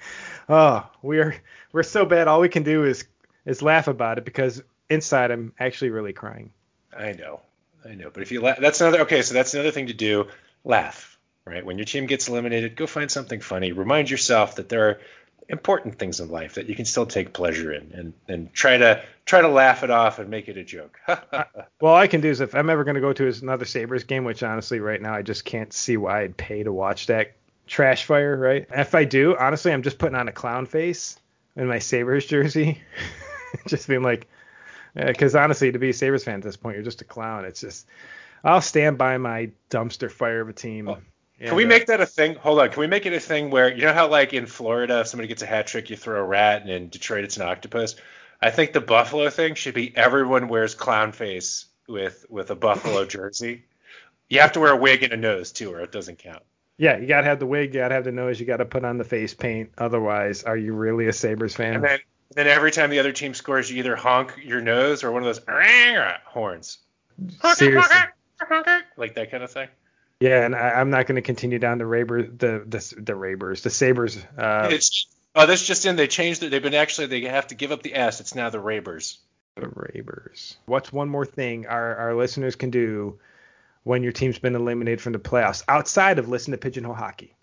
oh, 0.48 0.88
we're 1.02 1.36
we're 1.72 1.84
so 1.84 2.06
bad. 2.06 2.28
All 2.28 2.40
we 2.40 2.50
can 2.50 2.64
do 2.64 2.86
is 2.86 3.06
is 3.46 3.62
laugh 3.62 3.88
about 3.88 4.20
it 4.20 4.26
because 4.26 4.62
inside 4.90 5.32
I'm 5.32 5.54
actually 5.60 5.90
really 5.90 6.14
crying. 6.14 6.52
I 6.96 7.14
know. 7.14 7.42
I 7.84 7.96
know. 7.96 8.12
But 8.14 8.22
if 8.22 8.32
you 8.32 8.42
laugh, 8.42 8.60
that's 8.60 8.80
another 8.80 9.02
okay, 9.02 9.24
so 9.24 9.34
that's 9.34 9.54
another 9.56 9.72
thing 9.72 9.88
to 9.88 9.94
do. 9.94 10.28
Laugh, 10.64 11.18
right? 11.46 11.66
When 11.66 11.78
your 11.80 11.86
team 11.86 12.06
gets 12.06 12.28
eliminated, 12.28 12.76
go 12.76 12.86
find 12.86 13.10
something 13.10 13.42
funny. 13.42 13.72
Remind 13.72 14.10
yourself 14.10 14.56
that 14.58 14.70
there 14.70 14.90
are 14.90 15.00
important 15.52 16.00
things 16.00 16.20
in 16.20 16.30
life 16.30 16.56
that 16.56 16.68
you 16.68 16.76
can 16.76 16.86
still 16.86 17.06
take 17.06 17.34
pleasure 17.34 17.74
in 17.74 17.92
and 17.94 18.14
and 18.28 18.54
try 18.54 18.78
to 18.78 19.04
try 19.26 19.42
to 19.42 19.50
laugh 19.50 19.84
it 19.84 19.92
off 19.92 20.18
and 20.18 20.30
make 20.30 20.48
it 20.48 20.58
a 20.58 20.64
joke. 20.64 21.00
Well, 21.82 21.96
I 21.96 22.06
can 22.06 22.22
do 22.22 22.30
is 22.30 22.42
if 22.42 22.54
I'm 22.54 22.70
ever 22.70 22.84
going 22.84 22.96
to 22.96 23.02
go 23.02 23.12
to 23.12 23.34
another 23.42 23.66
Sabres 23.66 24.04
game, 24.04 24.24
which 24.24 24.44
honestly 24.44 24.80
right 24.80 25.02
now 25.02 25.16
I 25.16 25.24
just 25.24 25.46
can't 25.46 25.74
see 25.74 25.98
why 25.98 26.22
I'd 26.22 26.38
pay 26.38 26.62
to 26.62 26.72
watch 26.72 27.08
that 27.08 27.34
trash 27.66 28.06
fire, 28.06 28.38
right? 28.38 28.68
If 28.70 28.94
I 28.94 29.04
do, 29.06 29.36
honestly, 29.36 29.74
I'm 29.74 29.82
just 29.82 29.98
putting 29.98 30.16
on 30.16 30.28
a 30.28 30.32
clown 30.32 30.68
face 30.68 31.18
in 31.56 31.68
my 31.68 31.80
Sabres 31.80 32.28
jersey, 32.28 32.84
just 33.68 33.88
being 33.88 34.04
like, 34.04 34.28
because 34.94 35.36
honestly, 35.36 35.72
to 35.72 35.80
be 35.80 35.90
a 35.90 35.94
Sabres 35.94 36.24
fan 36.24 36.36
at 36.36 36.44
this 36.44 36.56
point, 36.56 36.76
you're 36.76 36.84
just 36.84 37.02
a 37.02 37.06
clown. 37.06 37.46
It's 37.46 37.62
just, 37.62 37.88
I'll 38.44 38.62
stand 38.62 39.00
by 39.00 39.18
my 39.18 39.50
dumpster 39.72 40.12
fire 40.12 40.42
of 40.42 40.50
a 40.50 40.54
team. 40.54 40.88
Oh, 40.88 41.00
Can 41.48 41.56
we 41.56 41.66
uh, 41.66 41.68
make 41.68 41.88
that 41.88 42.02
a 42.02 42.06
thing? 42.06 42.36
Hold 42.36 42.60
on. 42.60 42.70
Can 42.70 42.80
we 42.80 42.88
make 42.88 43.06
it 43.06 43.14
a 43.14 43.20
thing 43.20 43.50
where 43.50 43.74
you 43.74 43.84
know 43.84 43.94
how 43.94 44.08
like 44.08 44.34
in 44.34 44.46
Florida, 44.46 45.02
if 45.02 45.08
somebody 45.08 45.28
gets 45.28 45.42
a 45.42 45.46
hat 45.46 45.68
trick, 45.68 45.90
you 45.90 45.98
throw 45.98 46.20
a 46.20 46.24
rat, 46.24 46.62
and 46.62 46.70
in 46.70 46.90
Detroit 46.90 47.24
it's 47.24 47.38
an 47.38 47.44
octopus. 47.44 47.96
I 48.42 48.52
think 48.52 48.74
the 48.74 48.82
Buffalo 48.82 49.30
thing 49.30 49.56
should 49.56 49.74
be 49.74 49.96
everyone 49.96 50.48
wears 50.48 50.76
clown 50.76 51.12
face 51.12 51.66
with 51.88 52.26
with 52.30 52.52
a 52.52 52.56
Buffalo 52.56 53.06
jersey. 53.18 53.66
You 54.30 54.40
have 54.42 54.54
to 54.54 54.60
wear 54.60 54.74
a 54.74 54.78
wig 54.78 55.04
and 55.04 55.14
a 55.14 55.18
nose 55.18 55.52
too, 55.52 55.74
or 55.74 55.82
it 55.82 55.92
doesn't 55.92 56.20
count. 56.20 56.44
Yeah, 56.78 56.98
you 56.98 57.08
gotta 57.08 57.28
have 57.28 57.40
the 57.40 57.46
wig, 57.46 57.74
you 57.74 57.82
gotta 57.82 57.96
have 57.96 58.06
the 58.06 58.12
nose, 58.12 58.40
you 58.40 58.46
gotta 58.46 58.66
put 58.66 58.86
on 58.86 58.98
the 58.98 59.04
face 59.04 59.34
paint. 59.34 59.72
Otherwise, 59.78 60.44
are 60.44 60.58
you 60.58 60.74
really 60.74 61.08
a 61.08 61.14
Sabres 61.14 61.56
fan? 61.56 61.76
And 61.76 61.84
then 61.84 62.00
then 62.36 62.48
every 62.48 62.72
time 62.72 62.90
the 62.90 63.00
other 63.00 63.12
team 63.12 63.34
scores, 63.34 63.70
you 63.70 63.78
either 63.80 63.96
honk 63.96 64.34
your 64.44 64.62
nose 64.62 65.04
or 65.04 65.12
one 65.12 65.24
of 65.24 65.28
those 65.28 65.42
horns, 66.26 66.78
Seriously. 67.56 67.98
like 68.96 69.16
that 69.16 69.30
kind 69.30 69.44
of 69.44 69.52
thing. 69.52 69.68
Yeah, 70.22 70.46
and 70.46 70.56
I, 70.56 70.72
I'm 70.80 70.92
not 70.92 71.08
going 71.08 71.16
to 71.18 71.22
continue 71.24 71.60
down 71.60 71.80
the 71.80 71.84
Raber, 71.86 72.38
the 72.38 72.64
the 72.66 73.02
the 73.02 73.16
Rabers, 73.16 73.64
the 73.64 73.70
Sabers. 73.72 74.18
Uh, 74.38 74.70
It's 74.72 75.08
oh, 75.36 75.48
that's 75.48 75.66
just 75.66 75.86
in. 75.86 75.96
They 75.98 76.08
changed 76.08 76.44
it. 76.44 76.52
They've 76.52 76.64
been 76.64 76.76
actually 76.76 77.08
they 77.08 77.22
have 77.22 77.48
to 77.48 77.56
give 77.56 77.72
up 77.74 77.84
the 77.84 77.96
S. 77.96 78.22
It's 78.22 78.36
now 78.36 78.50
the 78.52 78.60
Rabers. 78.60 79.20
the 79.56 79.68
Rabers. 79.68 80.58
What's 80.66 80.94
one 80.94 81.10
more 81.10 81.26
thing 81.26 81.68
our 81.68 81.96
our 81.96 82.16
listeners 82.16 82.56
can 82.56 82.70
do 82.70 83.20
when 83.84 84.04
your 84.04 84.12
team's 84.12 84.40
been 84.40 84.56
eliminated 84.56 85.02
from 85.02 85.14
the 85.14 85.20
playoffs 85.20 85.64
outside 85.68 86.20
of 86.20 86.30
listen 86.30 86.52
to 86.52 86.58
Pigeonhole 86.58 86.94
Hockey? 86.94 87.36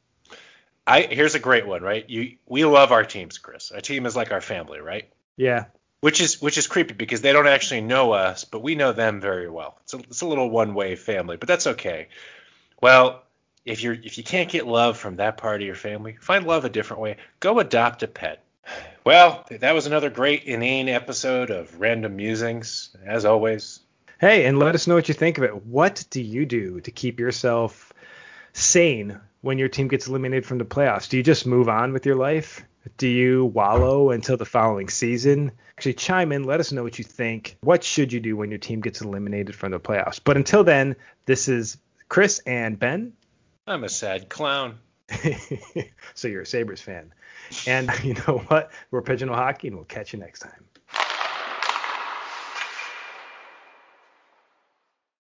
I 0.87 1.03
here's 1.03 1.35
a 1.35 1.41
great 1.41 1.67
one, 1.67 1.83
right? 1.83 2.09
You 2.09 2.37
we 2.47 2.65
love 2.65 2.93
our 2.93 3.05
teams, 3.05 3.39
Chris. 3.39 3.73
Our 3.73 3.81
team 3.81 4.07
is 4.07 4.17
like 4.17 4.33
our 4.33 4.41
family, 4.41 4.81
right? 4.81 5.11
Yeah, 5.37 5.67
Which 6.01 6.21
is 6.21 6.41
which 6.41 6.59
is 6.59 6.69
creepy 6.69 6.95
because 6.95 7.21
they 7.23 7.33
don't 7.33 7.49
actually 7.49 7.81
know 7.83 8.13
us, 8.13 8.45
but 8.45 8.63
we 8.63 8.77
know 8.77 8.93
them 8.93 9.21
very 9.21 9.51
well. 9.51 9.79
It's 9.83 9.95
a, 9.95 9.99
it's 9.99 10.21
a 10.21 10.27
little 10.27 10.49
one-way 10.49 10.95
family, 10.97 11.37
but 11.37 11.49
that's 11.49 11.67
okay. 11.67 12.09
Well, 12.81 13.23
if 13.65 13.83
you're 13.83 13.95
if 13.95 14.19
you 14.19 14.25
can't 14.25 14.49
get 14.49 14.67
love 14.67 14.97
from 14.97 15.17
that 15.17 15.37
part 15.37 15.61
of 15.61 15.67
your 15.67 15.75
family, 15.75 16.17
find 16.21 16.47
love 16.47 16.65
a 16.65 16.71
different 16.71 17.03
way. 17.03 17.17
Go 17.41 17.59
adopt 17.59 18.03
a 18.03 18.09
pet. 18.09 18.43
Well, 19.05 19.47
that 19.51 19.75
was 19.75 19.87
another 19.87 20.11
great 20.11 20.45
inane 20.45 20.89
episode 20.89 21.51
of 21.51 21.81
Random 21.81 22.15
Musings. 22.17 22.95
As 23.07 23.25
always, 23.25 23.81
Hey, 24.21 24.47
and 24.47 24.59
let 24.59 24.75
us 24.75 24.89
know 24.89 24.97
what 24.97 25.07
you 25.07 25.15
think 25.15 25.39
of 25.39 25.45
it. 25.45 25.65
What 25.65 26.05
do 26.11 26.21
you 26.21 26.45
do 26.45 26.81
to 26.81 26.91
keep 26.91 27.21
yourself 27.21 27.93
sane 28.53 29.21
when 29.43 29.59
your 29.59 29.69
team 29.69 29.87
gets 29.87 30.09
eliminated 30.09 30.45
from 30.45 30.59
the 30.59 30.65
playoffs? 30.65 31.09
Do 31.09 31.17
you 31.17 31.23
just 31.23 31.47
move 31.47 31.69
on 31.69 31.93
with 31.93 32.05
your 32.05 32.17
life? 32.17 32.65
Do 32.97 33.07
you 33.07 33.45
wallow 33.45 34.11
until 34.11 34.37
the 34.37 34.45
following 34.45 34.89
season? 34.89 35.53
Actually, 35.77 35.95
chime 35.95 36.33
in. 36.33 36.43
Let 36.43 36.59
us 36.59 36.73
know 36.73 36.83
what 36.83 36.99
you 36.99 37.05
think. 37.05 37.59
What 37.61 37.85
should 37.85 38.13
you 38.13 38.19
do 38.19 38.37
when 38.37 38.51
your 38.51 38.59
team 38.59 38.81
gets 38.81 39.01
eliminated 39.01 39.55
from 39.55 39.71
the 39.71 39.79
playoffs? 39.79 40.21
But 40.23 40.37
until 40.37 40.65
then, 40.65 40.97
this 41.27 41.47
is 41.47 41.77
Chris 42.09 42.41
and 42.41 42.79
Ben. 42.79 43.13
I'm 43.67 43.85
a 43.85 43.89
sad 43.89 44.29
clown. 44.29 44.79
so 46.15 46.29
you're 46.29 46.43
a 46.43 46.47
Sabres 46.47 46.81
fan. 46.81 47.13
And 47.67 47.91
you 48.03 48.15
know 48.15 48.43
what? 48.49 48.73
We're 48.91 49.03
Pigeonhole 49.03 49.37
Hockey, 49.37 49.69
and 49.69 49.77
we'll 49.77 49.85
catch 49.85 50.13
you 50.13 50.19
next 50.19 50.41
time. 50.41 50.65